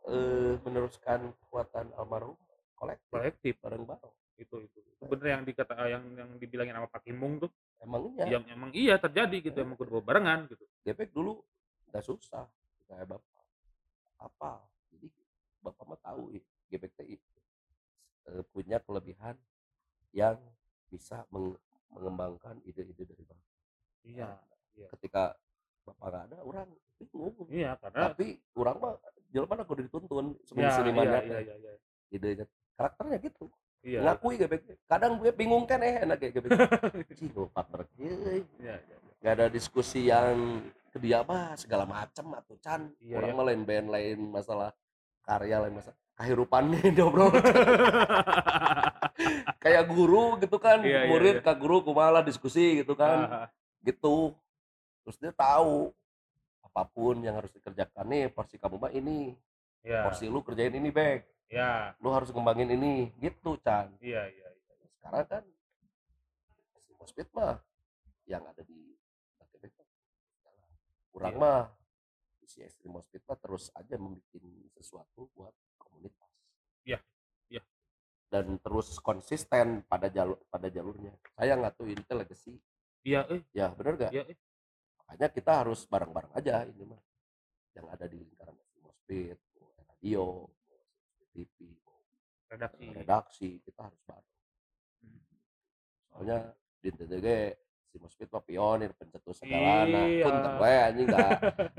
[0.08, 2.34] eh, meneruskan kekuatan almarhum
[2.80, 3.12] kolektif.
[3.12, 3.54] Kolektif.
[3.60, 4.80] Bareng-bareng itu itu.
[4.84, 8.96] Itu bener yang dikata yang yang dibilangin sama Pak Kimung tuh, emangnya yang emang iya
[8.96, 10.64] terjadi gitu, emang kudu barengan gitu.
[10.84, 11.40] Gepek dulu
[11.90, 12.46] udah susah.
[12.86, 13.44] Kayak bapak
[14.16, 14.52] apa
[14.92, 15.08] jadi
[15.60, 17.24] bapak mah tahu i- Gepek teh i-
[18.28, 19.36] eh, punya kelebihan
[20.12, 20.38] yang
[20.88, 21.60] bisa meng-
[21.92, 23.50] mengembangkan ide-ide dari bapak.
[24.06, 24.30] Iya.
[24.92, 25.34] ketika
[25.88, 26.68] bapak nggak ada orang
[27.00, 27.32] bingung.
[27.48, 28.28] Iya, karena tapi
[28.60, 28.94] orang mah
[29.32, 31.74] jelema aku dituntun Iya, sebagai senimannya iya, iya, iya,
[32.12, 33.48] idenya karakternya gitu
[33.86, 34.02] iya.
[34.02, 36.50] ngakui Gepek kadang gue bingung kan eh enak kayak Gepek
[37.14, 38.98] Cih, partner kieu, Iya, iya.
[39.22, 43.46] nggak ada diskusi yang ke dia mah segala macam atau can Iya, orang iya.
[43.54, 44.74] lain band lain masalah
[45.22, 45.98] karya lain masalah.
[46.16, 47.28] Kehidupan nih diobrol
[49.64, 51.46] kayak guru gitu kan Iya, iya, murid iya.
[51.46, 53.52] ke guru kumaha diskusi gitu kan.
[53.84, 54.32] Gitu.
[55.06, 55.92] Terus dia tahu
[56.64, 59.36] apa pun yang harus dikerjakan nih porsi kamu mah ini.
[59.86, 60.10] Iya.
[60.10, 64.50] porsi lu kerjain ini back Iya, lu harus ngembangin ini gitu Chan iya, iya.
[64.50, 64.74] iya.
[64.98, 65.44] sekarang kan
[66.98, 67.62] Mospit mah
[68.26, 68.98] yang ada di
[71.14, 71.40] kurang Iya.
[71.40, 71.62] mah
[72.44, 76.30] si Extreme Mospit mah terus aja membuat sesuatu buat komunitas
[76.84, 77.00] Iya,
[77.48, 77.62] iya.
[78.34, 82.54] dan terus konsisten pada jalur pada jalurnya saya nggak tahu ini legacy
[83.06, 84.38] Iya, eh, ya bener gak iya, eh.
[85.06, 87.02] makanya kita harus bareng-bareng aja ini mah
[87.78, 90.50] yang ada di lingkaran Extreme mau radio
[91.36, 91.76] TV
[92.48, 92.86] redaksi.
[92.94, 94.32] redaksi kita harus bareng.
[95.02, 95.20] Hmm.
[96.08, 96.38] soalnya
[96.80, 97.28] di TTG
[97.86, 99.84] si Mospit mah pionir pencetus segala.
[99.84, 100.24] Nah Iya.
[100.24, 101.30] pun we anjing gak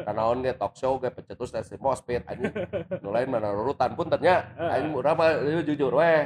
[0.00, 2.52] kanaon ge talk show ge pencetus teh si Mospit anjing.
[3.00, 5.32] Nu lain mana urutan pun ternya anjing urang mah
[5.62, 6.20] jujur weh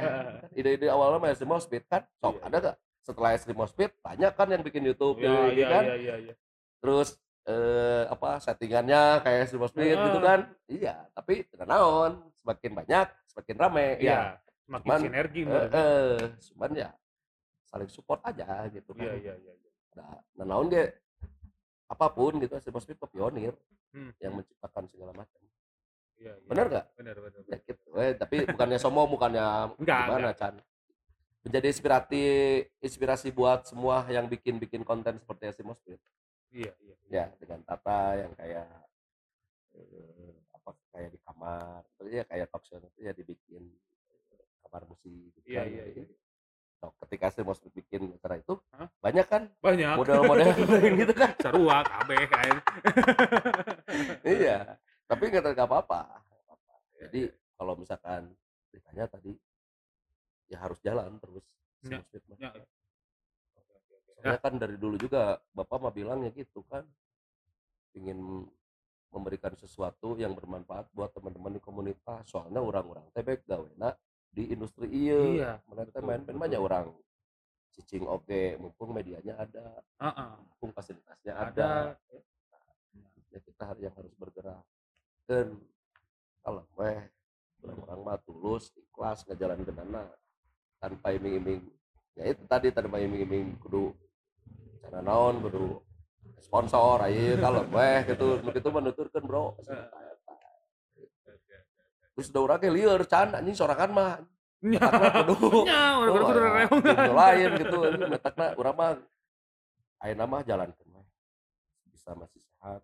[0.53, 2.43] ide-ide awalnya mah si Mospit kan sok Iya.
[2.47, 2.75] ada gak?
[3.01, 5.83] Setelah si Mospit banyak kan yang bikin YouTube Iya, gitu iya, kan.
[5.85, 6.33] iya, iya, iya.
[6.81, 10.39] terus eh, apa settingannya kayak si Mospit gitu kan.
[10.65, 14.19] Iya tapi tidak naon semakin banyak semakin rame Iya, ya
[14.67, 16.19] semakin Cuman, sinergi eh, eh,
[16.51, 16.89] cuman ya
[17.71, 19.53] saling support aja gitu kan Iya, iya, iya.
[19.55, 19.71] iya.
[19.95, 20.91] nah, nah naon ge
[21.87, 23.55] apa pun gitu Mospit mah pionir
[23.91, 24.15] Hmm.
[24.23, 25.39] yang menciptakan segala macam
[26.15, 26.47] Iya, iya.
[26.47, 27.41] bener gak Bener, bener.
[27.43, 27.87] ya, gitu.
[27.99, 30.55] Eh, tapi bukannya sombong bukannya Enggak, gimana Chan
[31.43, 32.23] menjadi inspirasi
[32.79, 35.99] inspirasi buat semua yang bikin bikin konten seperti si Mospit
[36.55, 36.95] Iya, iya.
[37.11, 38.67] ya dengan tata yang kayak
[39.75, 40.39] eh,
[40.91, 43.63] kayak di kamar terus ya kayak talk show itu ya dibikin
[44.31, 45.67] eh, kamar musik gitu Iya, kan.
[45.67, 46.15] iya, Jadi, iya.
[46.79, 48.87] nah, ketika si Mospit bikin acara itu Hah?
[48.99, 49.95] banyak kan Banyak.
[49.97, 50.47] model-model
[51.01, 52.53] gitu kan Sarua, kabeh kan.
[54.37, 54.57] iya
[55.05, 56.01] tapi nggak tahu apa-apa
[56.91, 57.21] Iya, jadi
[57.55, 58.21] kalau misalkan
[58.69, 59.33] ditanya tadi
[60.47, 61.43] ya harus jalan terus
[61.81, 61.97] Ya.
[62.37, 62.61] Ya, ya.
[64.13, 66.85] Soalnya kan dari dulu juga bapak mah bilangnya gitu kan
[67.97, 68.45] ingin
[69.11, 73.91] memberikan sesuatu yang bermanfaat buat teman-teman di komunitas soalnya orang-orang tebek gawena
[74.31, 76.39] di industri iya Iya, mereka main-main betul.
[76.39, 76.87] banyak orang
[77.71, 80.31] cicing oke mumpung medianya ada Heeh.
[80.47, 81.71] mumpung fasilitasnya ada, Ada.
[83.31, 84.63] ya kita yang harus bergerak
[85.27, 85.55] dan
[86.43, 86.99] kalau weh
[87.63, 90.03] orang-orang mah tulus ikhlas ngejalan ke dana
[90.79, 91.61] tanpa iming-iming
[92.15, 93.95] ya itu tadi tanpa iming-iming kudu
[94.83, 95.79] cara naon kudu
[96.41, 98.41] sponsor ayo kalau weh gitu.
[98.73, 99.55] Mah nuturkeun bro.
[102.17, 104.13] Terus udah urang ge lieur can anjing sorangan mah.
[104.61, 105.65] Nya, Metakna kudu
[106.21, 106.53] orang
[107.17, 107.77] lain gitu.
[108.13, 108.93] Metakna urang mah
[110.05, 111.03] ayeuna mah jalankeun we
[111.89, 112.81] bisa masih sehat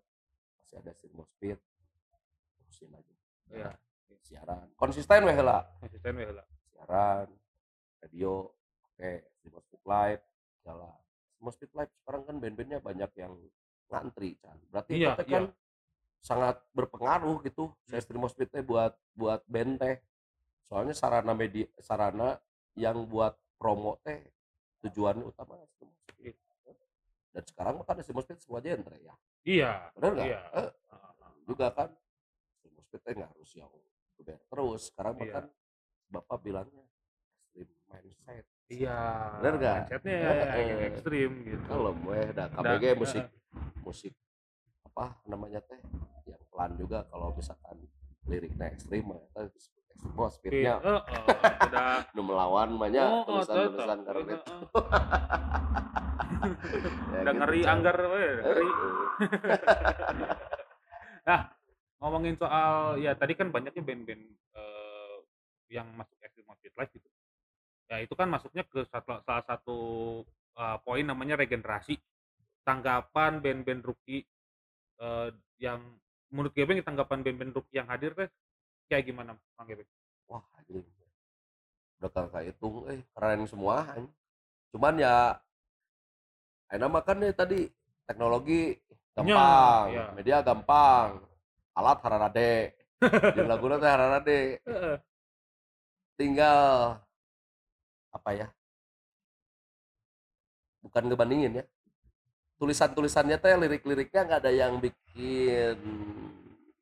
[0.58, 1.58] masih ada sirmo speed.
[2.58, 3.14] Terusin aja.
[3.54, 3.70] Iya.
[4.26, 4.68] siaran.
[4.76, 6.44] Konsisten we heula Konsisten we heula.
[6.74, 7.30] siaran
[8.02, 8.50] radio
[8.90, 9.12] oke.
[9.38, 10.22] Simo Speed Live
[10.66, 10.98] jalan
[11.46, 13.34] Speed Live sekarang kan band-bandnya banyak yang
[13.88, 15.44] ngantri kan berarti Iya, itu kan
[16.18, 20.02] sangat berpengaruh gitu saya Simo Speed teh buat buat band teh
[20.66, 22.36] soalnya sarana media sarana
[22.74, 24.18] yang buat promo teh
[24.82, 25.56] tujuannya utama
[26.10, 26.34] Speed.
[27.28, 29.14] dan sekarang kan si Muspit semua genre ya
[29.46, 29.72] Iya.
[29.94, 30.40] benar nggak Iya.
[30.58, 30.70] Eh,
[31.46, 31.88] juga kan
[32.58, 33.70] si Muspit teh nggak harus yang
[34.50, 35.32] terus sekarang Iya.
[35.32, 35.44] kan
[36.10, 36.82] bapak bilangnya
[37.54, 38.98] extreme mindset Iya.
[39.40, 39.76] Bener nggak?
[39.82, 40.22] Mindsetnya Eh,
[40.60, 40.88] yang eh.
[40.88, 41.62] ekstrim gitu.
[41.64, 43.24] kalau gue udah Udah, KBG eh, musik
[43.80, 44.12] musik
[44.84, 45.80] apa namanya teh
[46.24, 47.80] yang pelan juga kalau misalkan
[48.24, 51.22] liriknya ekstrim disebut ekstrim oh speednya eh, eh,
[51.70, 54.60] udah nu melawan banyak Oh, oh, tulisan tulisan karena itu eh.
[56.38, 57.72] Ya udah gitu, ngeri Cang.
[57.74, 58.68] anggar we, ngeri.
[61.26, 61.42] eh.
[61.98, 64.22] Ngomongin soal ya tadi kan banyaknya band-band
[64.54, 65.14] eh,
[65.68, 67.08] yang masuk Extreme Outfit Live gitu.
[67.88, 69.78] Ya itu kan masuknya ke satu, salah satu
[70.56, 71.96] eh, poin namanya regenerasi.
[72.64, 74.24] Tanggapan band-band rookie
[75.00, 75.28] eh,
[75.58, 75.80] yang
[76.28, 78.28] menurut Gebeng tanggapan band-band rookie yang hadir teh
[78.88, 79.88] kayak gimana Bang Gebeng?
[80.28, 80.84] wah anjing
[81.98, 84.06] udah kagak hitung eh keren semua anjing.
[84.70, 85.16] cuman ya
[86.68, 87.60] enak makan nih tadi
[88.04, 88.76] teknologi
[89.16, 90.04] gampang ya.
[90.14, 91.24] media gampang
[91.74, 92.52] alat hararade
[93.34, 94.40] di lagu teh hararade
[96.20, 97.00] tinggal
[98.18, 98.48] apa ya
[100.82, 101.64] bukan ngebandingin ya.
[102.58, 105.78] Tulisan-tulisannya teh lirik-liriknya nggak ada yang bikin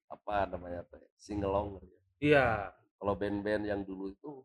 [0.08, 2.02] apa namanya teh singelong gitu ya.
[2.16, 2.48] Iya.
[2.96, 4.40] kalau band-band yang dulu itu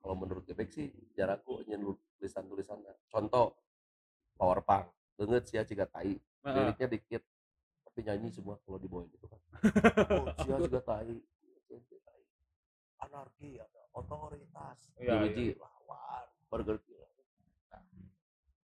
[0.00, 1.84] kalau menurut Gebek sih jarakku nyen
[2.16, 2.96] tulisan-tulisannya.
[3.12, 3.52] Contoh
[4.40, 4.88] power punk.
[5.20, 7.22] Banget sih ya jika tai liriknya dikit
[7.84, 9.40] tapi nyanyi semua kalau dibawain gitu kan.
[10.24, 11.20] Oh sia juga tai
[12.00, 12.22] tai.
[13.04, 17.04] anarki ada otoritas Iya, Biji lawan burger kill
[17.68, 17.82] nah,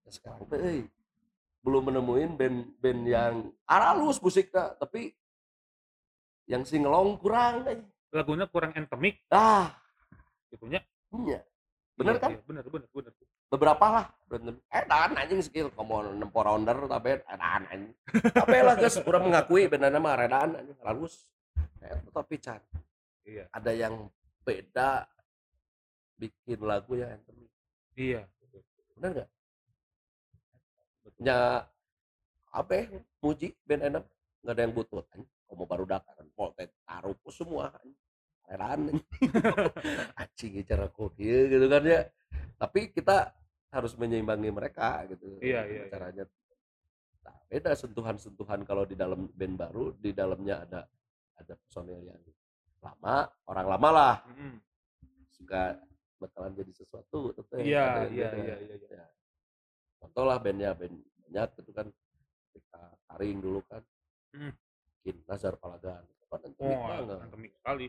[0.04, 0.48] ya sekarang.
[0.48, 0.80] Teh euy,
[1.60, 5.12] belum menemuin band-band yang aralus musiknya tapi
[6.44, 7.80] yang singelong kurang eh.
[8.12, 9.24] Lagunya kurang endemik.
[9.28, 9.74] Ah
[10.52, 10.78] gitunya.
[11.24, 11.40] iya.
[11.94, 12.30] Bener Iya, kan?
[12.30, 13.12] iya, bener bener bener.
[13.48, 14.54] beberapa lah bener.
[14.68, 15.70] Edan anjing skill.
[15.70, 17.90] Komo nempo rounder tapi edan anjing.
[18.34, 21.26] Tapi lah guys kurang mengakui benernya mah edan anjing halus.
[21.80, 22.60] Eh, tapi can
[23.24, 23.48] Iya.
[23.50, 24.12] ada yang
[24.44, 25.08] beda
[26.18, 27.50] bikin lagu yang endemik.
[27.94, 28.22] Iya.
[28.94, 29.30] bener nggak?
[31.04, 31.20] Betul.
[31.26, 31.66] nya
[32.54, 32.84] apa ya,
[33.18, 34.04] muji band enak
[34.44, 37.74] nggak ada yang butuh anjing komo baru datang potet taruh semua
[38.52, 39.00] anjing
[40.14, 42.00] anjing cara kieu gitu kan ya.
[42.54, 43.34] Tapi kita
[43.74, 45.42] harus menyeimbangi mereka gitu.
[45.42, 45.90] Iya, iya, iya.
[45.90, 46.24] caranya.
[47.26, 50.80] Nah, beda sentuhan-sentuhan kalau di dalam band baru di dalamnya ada
[51.34, 52.20] ada personil yang
[52.78, 54.14] lama orang lama lah.
[54.30, 54.54] Mm-mm.
[55.34, 55.74] suka
[56.16, 58.76] bakalan jadi sesuatu teteh Iya, iya, iya, iya, iya.
[58.90, 59.06] Ya.
[59.98, 60.96] contoh lah bandnya band
[61.26, 61.86] banyak gitu kan
[62.54, 63.82] kita taring dulu kan
[64.34, 64.50] Hmm.
[65.30, 67.22] Nazar Palagan itu kan Oh, banget.
[67.30, 67.86] endemik sekali.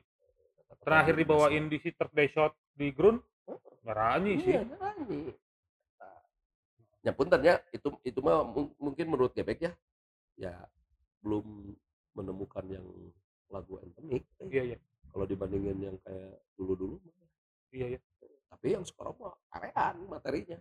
[0.86, 3.18] Terakhir dibawain di si third day shot di Grun,
[3.50, 4.54] Oh, ngarani sih.
[4.54, 5.34] Iya, nyanyi.
[5.98, 6.22] Nah,
[7.02, 9.72] ya punten ya, itu itu mah mung- mungkin menurut Gebek ya,
[10.38, 10.54] ya
[11.26, 11.74] belum
[12.14, 12.86] menemukan yang
[13.50, 14.22] lagu endemik.
[14.46, 14.78] Iya, iya.
[15.10, 17.02] Kalau dibandingin yang kayak dulu-dulu.
[17.74, 18.00] Iya, iya.
[18.48, 20.60] Tapi yang sekarang mah karean materinya.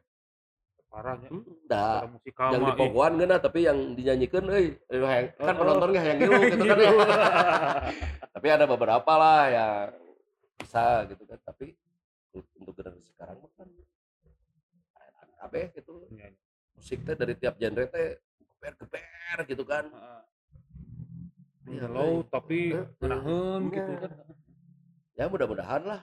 [0.87, 1.27] Parahnya.
[1.27, 1.43] Hmm.
[1.43, 2.79] Secara musikal yang di ih.
[2.79, 4.79] pogoan geuna tapi yang dinyanyikan eh,
[5.43, 6.91] kan Oh, penonton nggak yang ngilu gitu kan ya.
[8.35, 9.91] tapi ada beberapa lah yang
[10.55, 11.75] bisa gitu kan tapi
[12.31, 13.69] untuk generasi sekarang mah kan
[14.93, 16.39] karean kabeh gitu Iya, iya.
[16.75, 18.09] musiknya dari tiap genre teh
[18.39, 19.85] geber-geber gitu kan.
[21.65, 22.23] Iya, euy.
[22.29, 23.75] tapi Eh, menahan iya.
[23.75, 24.11] gitu kan.
[25.15, 26.01] ya mudah-mudahan lah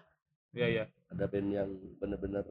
[0.52, 0.86] Iya, iya.
[1.12, 2.44] Ada band yang bener-bener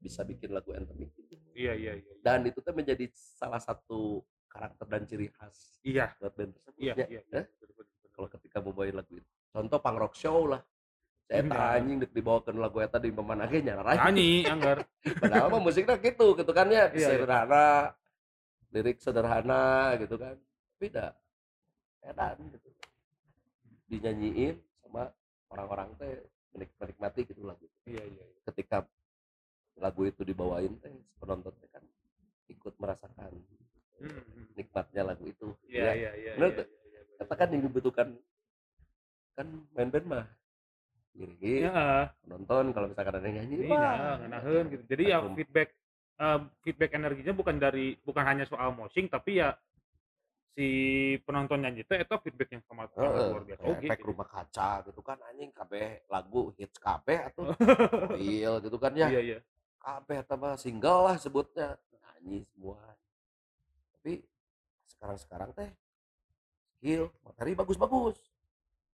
[0.00, 1.36] bisa bikin lagu endemik gitu.
[1.52, 2.14] Iya, iya, iya.
[2.24, 6.94] dan itu tuh menjadi salah satu karakter dan ciri khas Iya, buat band tersebut iya,
[6.96, 7.06] ya.
[7.10, 7.22] iya.
[7.34, 7.44] Eh?
[7.60, 8.08] Bener, bener.
[8.14, 10.62] kalau ketika mau bawain lagu itu contoh punk rock show lah
[11.26, 11.78] saya Iya.
[11.78, 14.82] anjing dek dibawakan lagu eta di pemanage nyara Nyanyi, anggar.
[15.22, 17.08] padahal mah musiknya gitu gitu kan ya Iya, iya.
[17.14, 17.66] sederhana
[18.70, 19.62] lirik sederhana
[19.98, 20.34] gitu kan
[20.78, 21.12] tapi dah
[22.02, 22.68] edan gitu
[23.86, 25.10] dinyanyiin sama
[25.50, 26.18] orang-orang teh
[26.54, 28.24] menikmati gitu lagu Iya, iya.
[28.26, 28.40] iya.
[28.50, 28.84] ketika
[29.78, 31.84] lagu itu dibawain teh penonton teh kan
[32.50, 33.32] ikut merasakan
[34.00, 34.44] Hmm, hmm.
[34.56, 35.92] nikmatnya lagu itu Iya, ya.
[35.92, 36.32] iya, iya.
[36.40, 37.16] Bener iya, iya, iya, bener.
[37.20, 38.08] katakan yang dibutuhkan
[39.36, 39.46] kan
[39.76, 40.26] main band mah
[41.12, 41.36] gini
[41.68, 44.82] Iya, penonton kalau misalkan ada yang nyanyi iya, ngenaheun gitu.
[44.88, 45.68] Jadi ya feedback
[46.16, 49.52] eh, feedback energinya bukan dari bukan hanya soal moshing tapi ya
[50.50, 50.66] si
[51.22, 54.08] penonton nyanyi itu itu feedback yang sama luar biasa oke efek gitu.
[54.10, 57.54] rumah kaca gitu kan anjing kabeh lagu hits kabeh atau
[58.18, 59.38] real gitu kan ya Iya, iya.
[59.78, 62.82] kabeh tambah single lah sebutnya nyanyi semua
[63.94, 64.26] tapi
[64.90, 65.70] sekarang sekarang teh
[66.76, 68.18] skill materi bagus-bagus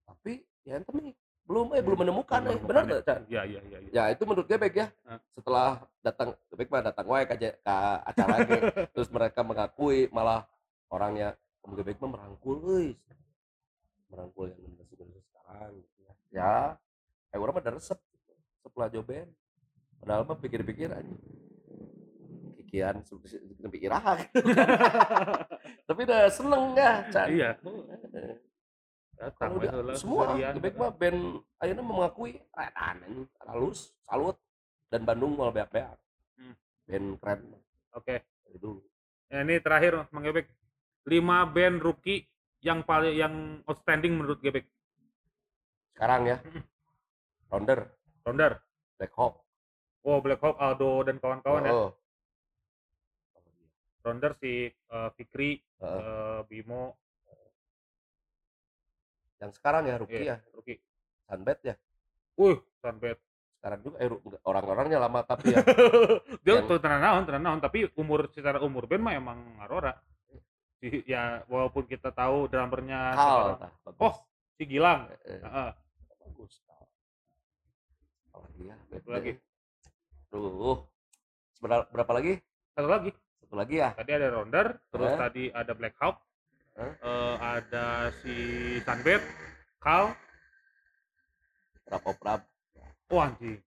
[0.05, 3.79] tapi ya endemik belum eh belum menemukan eh benar menemukan nggak Chan Iya, iya, iya.
[3.85, 3.91] iya.
[3.93, 5.21] ya itu menurut Gebek ya Hah?
[5.37, 7.77] setelah datang Gebek mah datang wae ke, ke
[8.11, 8.35] acara
[8.97, 10.49] terus mereka mengakui malah
[10.89, 12.89] orangnya om Gebek mah merangkul euy
[14.07, 14.95] merangkul yang generasi
[15.25, 16.55] sekarang gitu ya ya
[17.29, 18.33] kayak orang mah resep gitu.
[18.63, 19.27] setelah joben
[19.99, 21.15] padahal mah pikir-pikir aja
[22.59, 23.41] kikian seperti
[23.81, 24.21] iraha
[25.89, 27.51] tapi udah seneng ya Chan Iya.
[28.13, 28.37] Eh,
[29.15, 30.35] Datang udah semua.
[30.35, 31.21] Gebek mah band
[31.57, 34.35] akhirnya mengakui keren ini halus salut
[34.91, 35.95] dan Bandung mau beak beak
[36.35, 36.55] Hmm.
[36.85, 37.41] band keren
[37.95, 38.15] Oke.
[38.43, 38.83] dari dulu
[39.25, 40.47] Ya, ini terakhir Mang Gebek.
[41.05, 41.13] 5
[41.51, 42.25] band rookie
[42.61, 43.35] yang paling yang
[43.65, 44.65] outstanding menurut Gebek.
[45.93, 46.37] sekarang ya.
[47.51, 47.87] Rounder
[48.23, 48.53] Ronder.
[48.95, 49.45] Black Hawk
[50.03, 51.73] Oh, Black Hawk, Aldo dan kawan-kawan ya.
[51.73, 51.91] oh,
[54.01, 55.97] Ronder si eh, Fikri, Heeh.
[55.97, 56.93] eh, Bimo,
[59.41, 60.77] yang sekarang ya rookie iya, ya rookie.
[61.25, 61.75] Sunbed ya
[62.37, 63.17] Wih, Sunbed.
[63.57, 64.09] sekarang juga eh,
[64.45, 65.61] orang-orangnya lama tapi ya
[66.45, 69.97] Dia Yang- tuh tenan naon, tenan naon, tapi umur secara umur band mah emang ngarora.
[71.05, 73.99] Ya walaupun kita tahu drummernya Kal bagus.
[74.01, 74.15] Oh,
[74.55, 75.09] si Gilang.
[75.25, 75.71] Eh, eh,
[76.21, 76.85] bagus Kal.
[78.29, 79.33] apalagi ya Satu lagi.
[80.29, 80.79] Duh.
[81.55, 82.33] Sebentar, berapa lagi
[82.75, 83.11] Satu lagi.
[83.41, 85.19] satu lagi ya Tadi ada Ronder, terus Eh?
[85.19, 86.17] tadi ada Black Hawk,
[86.75, 86.93] Eh?
[86.99, 87.85] eh, ada
[88.21, 88.35] si
[88.83, 89.23] Sunbed,
[89.79, 90.11] Kal,
[91.87, 92.41] rap oprap
[93.09, 93.63] oh anjing.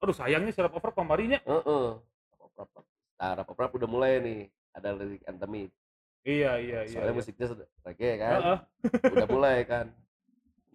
[0.00, 1.36] Aduh sayangnya si Rap Over kemarinya.
[1.42, 1.86] Heeh.
[2.32, 2.84] Rap-oprap.
[3.16, 4.40] Nah, rap-oprap udah mulai nih.
[4.72, 5.68] Ada lirik antemi.
[6.26, 6.90] Iya iya iya.
[6.90, 7.18] Soalnya iya.
[7.22, 8.40] musiknya sudah reggae kan.
[8.42, 8.58] Heeh.
[9.14, 9.86] Udah mulai kan.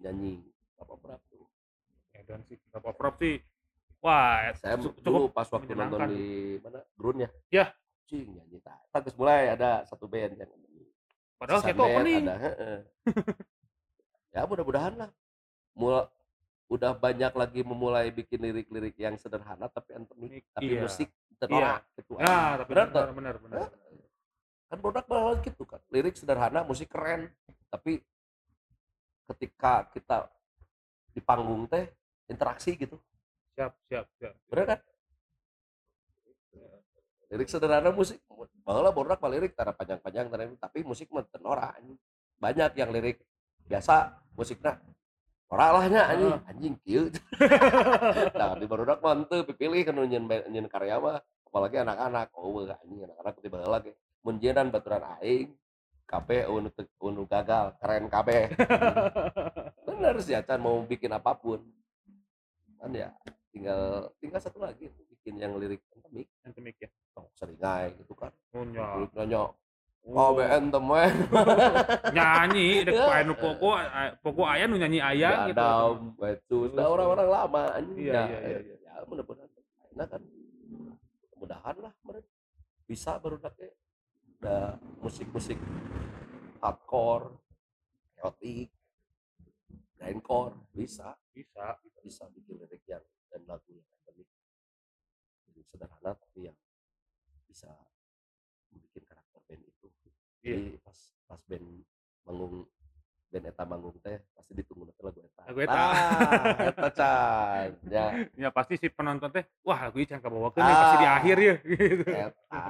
[0.00, 0.40] Nyanyi
[0.80, 1.44] rap-oprap tuh.
[2.16, 3.36] Edan sih Rap Over sih.
[4.02, 6.80] Wah, Saya cukup pas waktu nonton di mana?
[6.96, 7.30] Grun ya.
[7.52, 7.66] Ya.
[8.08, 8.80] Cing nyanyi tak.
[9.04, 10.50] Terus mulai ada satu band yang
[11.38, 12.22] padahal saya tuh opening.
[12.22, 12.54] Ada,
[14.34, 15.10] ya mudah-mudahan lah.
[15.74, 16.06] Mula,
[16.70, 20.46] udah banyak lagi memulai bikin lirik-lirik yang sederhana tapi antemik.
[20.54, 20.82] Tapi Iya.
[20.86, 21.10] musik
[21.42, 22.14] tenorak gitu.
[22.22, 23.14] Ya, tapi Benar benar tak?
[23.14, 23.68] benar benar.
[24.72, 25.84] Kan produk malah gitu kan.
[25.92, 27.28] Lirik sederhana musik keren.
[27.68, 28.00] Tapi
[29.28, 30.32] ketika kita
[31.12, 31.92] di panggung teh
[32.24, 32.96] interaksi gitu.
[33.52, 34.32] Siap siap siap.
[34.48, 34.80] bener kan?
[37.28, 38.16] Lirik sederhana musik
[38.64, 41.28] malah produk mah lirik tanda panjang-panjang tapi musik mah
[42.40, 43.20] banyak yang lirik.
[43.68, 44.80] Biasa musiknya
[45.52, 46.32] ora lahnya anjing.
[46.48, 47.12] Anjing kieu.
[48.40, 51.20] Nah di barudak mah henteu pipilih kan nyen nyen karya mah.
[51.44, 52.32] Apalagi anak-anak.
[52.32, 53.92] Oh anjing anak-anak tiba lagi
[54.22, 55.50] munjenan baturan aing
[56.06, 56.46] kabeh
[57.02, 58.52] unu gagal keren kabeh
[59.86, 61.62] bener sih acan mau bikin apa pun.
[62.78, 63.10] Kan ya
[63.54, 66.90] tinggal tinggal satu lagi tuh bikin yang lirik entemik Antemik ya.
[67.18, 68.34] oh, seringai gitu kan.
[68.50, 68.98] Punya.
[68.98, 69.52] lirik nanya
[70.02, 71.04] Oh, oh entem we
[72.18, 73.22] nyanyi dek Ya.
[73.22, 73.78] nu poko
[74.18, 75.62] poko aya nu nyanyi aya gitu.
[75.62, 78.10] Gadam, itu sudah orang-orang lama anjing.
[78.10, 78.76] Iya, ya, iya, iya, iya.
[78.82, 79.46] ya mudah-mudahan
[79.94, 80.22] enak kan.
[81.38, 82.26] Mudahan lah mereka
[82.90, 83.70] bisa baru nanti
[84.42, 85.54] ada musik-musik
[86.58, 87.30] hardcore
[88.18, 88.66] chaotic
[89.94, 91.78] grindcore bisa Bisa.
[92.02, 93.86] bisa bikin lirik yang dan lagu yang
[95.46, 96.58] Jadi sederhana tapi yang
[97.46, 97.70] bisa
[98.68, 99.86] bikin karakter band itu
[100.42, 100.58] Iya.
[100.58, 101.66] jadi pas pas band
[102.26, 102.66] manggung
[103.30, 105.78] band eta manggung teh pasti ditunggu nanti lagu eta Lagu eta.
[105.78, 105.94] ah,
[106.66, 108.04] eta can ya
[108.42, 111.14] Ya pasti si penonton teh, wah lagu ini can kabawakeun nih pasti di Ah.
[111.16, 112.04] akhir ya gitu.
[112.10, 112.62] eta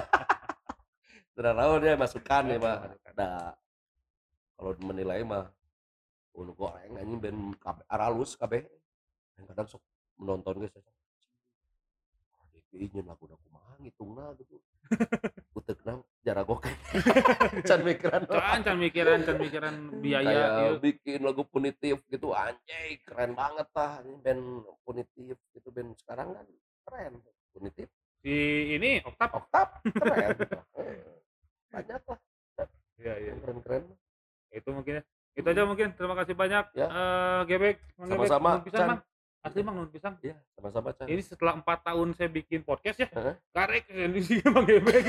[1.34, 3.12] sederhana dia masukan ya mah Masukan.
[3.18, 3.50] nah
[4.54, 5.50] kalau menilai mah
[6.34, 7.18] unu goreng anjing
[7.58, 8.62] kabeh aralus kabeh.
[9.34, 9.82] Yang kadang sok
[10.14, 14.62] menonton guys oh nyeun lagu aku mah ngitungna gitu.
[15.58, 16.74] Utekna jara gokek
[17.68, 20.74] can mikiran Can can mikiran can mikiran biaya kayak ieu.
[20.82, 24.42] bikin lagu punitif gitu anjay keren banget tah ini band
[24.86, 26.46] punitif gitu band sekarang kan
[26.86, 27.14] keren
[27.54, 27.88] punitif.
[28.22, 28.34] Si
[28.78, 29.30] ini Oktap.
[29.34, 29.68] oktav
[29.98, 30.36] keren
[31.74, 32.18] banyak lah
[32.94, 33.30] Iya iya.
[33.34, 33.82] yang keren-keren
[34.48, 35.02] Itu mungkin ya.
[35.34, 35.88] Itu aja mungkin.
[35.92, 36.64] Terima kasih banyak.
[36.72, 36.86] Ya.
[36.86, 37.76] Eh Gebek.
[37.98, 38.88] Sama-sama, Nuhun pisan, Can.
[38.88, 39.00] Mang.
[39.44, 40.12] Asli Mang nuhun pisan.
[40.22, 43.34] ya sama-sama Chan Ini setelah empat tahun saya bikin podcast ya, Heeh.
[43.50, 45.04] karek ini sih Mang Gebek.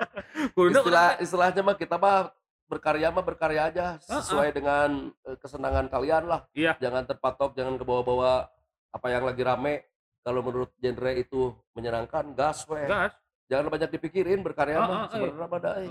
[0.72, 2.32] Istilah istilahnya mah kita mah
[2.64, 6.78] berkarya mah berkarya aja sesuai dengan eh, kesenangan kalian lah Iya.
[6.78, 8.46] jangan terpatok jangan ke bawah-bawah
[8.88, 9.84] apa yang lagi rame
[10.22, 13.12] kalau menurut genre itu menyenangkan gas weh gas.
[13.50, 15.90] Jangan banyak dipikirin berkarya Ah, mah ah, sebenarnya mah da, eh.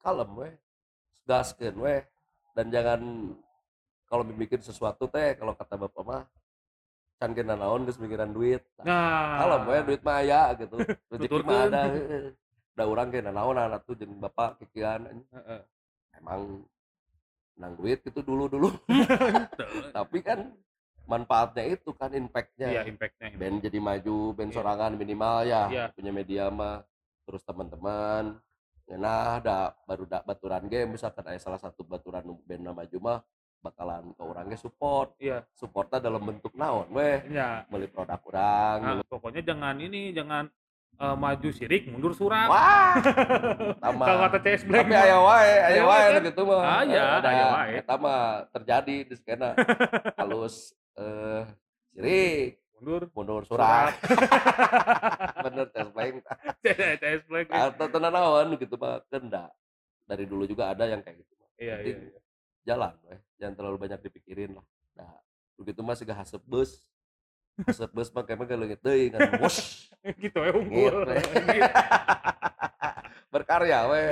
[0.00, 0.52] Kalem weh.
[1.24, 2.00] Gaskeun weh.
[2.56, 3.00] Dan jangan
[4.04, 6.22] kalau bikin sesuatu teh kalau kata bapak mah
[7.14, 8.64] can kena naon geus mikiran duit.
[8.80, 10.76] Nah, kalem weh duit mah aya gitu.
[11.12, 11.82] Rezeki mah ada
[12.74, 15.60] da urang kena naon anak tuh jeung bapak kikian Heeh.
[16.18, 16.64] emang
[17.54, 18.66] nang duit itu dulu dulu
[19.94, 20.50] tapi kan
[21.06, 22.66] manfaatnya itu kan impactnya.
[22.66, 24.56] Iya impactnya band jadi maju band Iya.
[24.58, 25.62] sorangan minimal ya.
[25.70, 25.84] Iya.
[25.94, 26.82] punya media mah
[27.24, 28.36] terus teman-teman
[28.84, 33.18] nah ada baru da, baturan game misalkan ada salah satu baturan band nama maju mah
[33.64, 35.16] bakalan ke orangnya support.
[35.16, 35.40] Iya.
[35.56, 37.24] Supportnya dalam bentuk naon weh?
[37.32, 37.64] Iya.
[37.72, 38.76] Beli produk orang.
[38.84, 40.44] Nah, pokoknya jangan ini jangan
[41.00, 42.44] eh, maju sirik mundur surat.
[42.52, 43.00] Wah.
[43.80, 45.00] Sama kalau kata CS Black tapi mah.
[45.08, 46.22] aya wae aya Aya wae kan?
[46.28, 46.60] gitu mah.
[46.60, 47.70] Ah, iya, ada aya wae.
[47.80, 48.20] eta mah
[48.52, 49.56] terjadi di skena.
[50.20, 51.42] Halus eh
[51.96, 53.94] sirik mundur mundur surat.
[55.44, 56.14] bener tes lain
[56.60, 59.48] CS Black atau tenan naon gitu mah kenda
[60.04, 62.20] dari dulu juga ada yang kayak gitu iya iya iya.
[62.66, 63.20] jalan weh.
[63.38, 64.66] Jangan terlalu banyak dipikirin lah.
[64.98, 65.10] Nah
[65.54, 66.82] begitu mah sih hasep bus.
[67.62, 69.20] Hasep bus kayak mah leungit deui kan.
[69.38, 69.88] Wush
[70.24, 71.06] gitu ya unggul.
[71.06, 71.62] Gitu.
[73.30, 74.10] berkarya weh.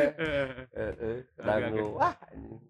[1.35, 1.99] Dangu.
[1.99, 1.99] oke.
[1.99, 2.15] wah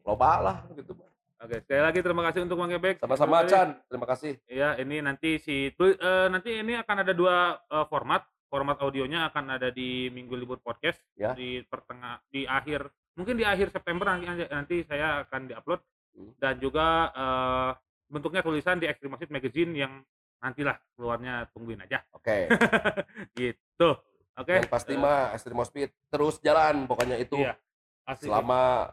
[0.08, 1.11] loba lah gitu mah
[1.42, 3.02] Oke, sekali lagi terima kasih untuk Bang Gebek.
[3.02, 3.42] sama-sama.
[3.50, 8.22] Chan terima kasih Ya, ini nanti si eh, nanti ini akan ada dua eh, format.
[8.46, 11.32] Format audionya akan ada di Minggu Libur Podcast Ya.
[11.32, 12.84] di pertengah di akhir
[13.16, 15.80] mungkin di akhir September nanti nanti saya akan diupload
[16.12, 16.28] Hmm.
[16.36, 17.70] dan juga eh,
[18.12, 20.04] bentuknya tulisan di Music Magazine yang
[20.44, 22.52] nantilah keluarnya tungguin aja oke
[23.40, 23.96] gitu.
[24.36, 24.60] Oke.
[24.60, 25.32] yang pasti eh, mah
[25.64, 27.56] Speed terus jalan pokoknya itu Iya.
[28.04, 28.28] asli.
[28.28, 28.92] selama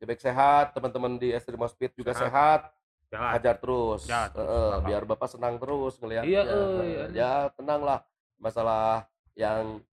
[0.00, 2.24] Gebek sehat teman-teman di Extreme Speed juga Sehat.
[2.24, 2.60] sehat
[3.12, 3.30] jalan.
[3.36, 4.86] hajar terus, Ya, terus, Bapak.
[4.86, 7.04] biar bapak senang terus ngelihatnya Iya, eh, iya.
[7.12, 7.98] ya tenang lah
[8.38, 9.84] masalah yang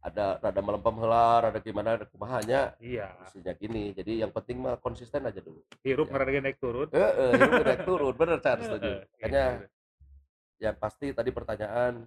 [0.00, 3.10] ada rada melempem heula rada gimana ada kumahanya Iya.
[3.18, 6.12] mestinya gini jadi yang penting mah konsisten aja dulu Hirup Ya.
[6.14, 6.88] ngeragain naik turun.
[6.88, 9.66] Heeh, hirup naik turun bener Chan setuju Heeh, makanya gitu.
[10.60, 12.06] yang pasti tadi pertanyaan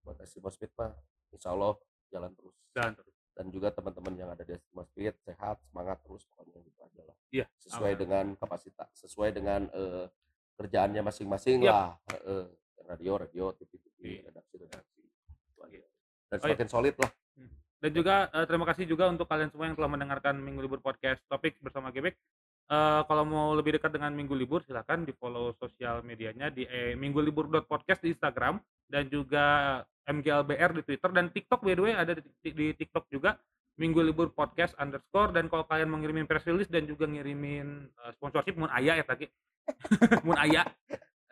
[0.00, 0.96] buat Extreme Speed mah
[1.28, 1.76] insya Allah
[2.08, 3.14] jalan terus Jalan terus.
[3.40, 7.16] Dan juga teman-teman yang ada di Extreme Speed sehat semangat terus pokoknya gitu aja lah
[7.32, 8.00] Iya, sesuai aman.
[8.04, 10.06] dengan kapasitas sesuai dengan eh,
[10.54, 11.72] kerjaannya masing-masing Yap.
[11.72, 12.44] lah Heeh.
[12.84, 14.28] radio radio TV TV Iya.
[14.28, 15.00] redaksi redaksi.
[15.00, 15.88] Iya.
[16.28, 16.52] dan Oh, iya.
[16.52, 17.10] semakin solid lah
[17.80, 21.24] Dan juga eh, terima kasih juga untuk kalian semua yang telah mendengarkan Minggu Libur Podcast
[21.24, 22.12] Topik bersama Gebek.
[22.70, 26.94] Eh, kalau mau lebih dekat dengan Minggu Libur silahkan di follow sosial medianya di eh,
[26.94, 29.42] minggulibur.podcast di Instagram dan juga
[30.06, 32.22] MGLBR di Twitter dan TikTok by the way ada di,
[32.54, 33.34] di TikTok juga
[33.74, 38.10] Minggu Libur Podcast underscore dan kalau kalian mau ngirimin press release dan juga ngirimin eh,
[38.14, 39.26] sponsorship mun aya ya tadi
[40.30, 40.62] mun aya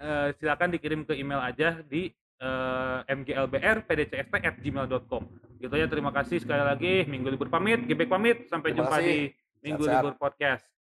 [0.02, 2.10] eh, silakan dikirim ke email aja di
[2.42, 5.22] eh, mglbr.pdcst@gmail.com.
[5.62, 7.06] Gitu ya, terima kasih sekali lagi.
[7.06, 8.50] Minggu libur pamit, Gebek pamit.
[8.50, 9.30] Sampai jumpa di
[9.62, 10.77] Minggu libur podcast.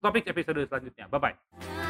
[0.00, 1.06] Topik episode selanjutnya.
[1.08, 1.85] Bye bye.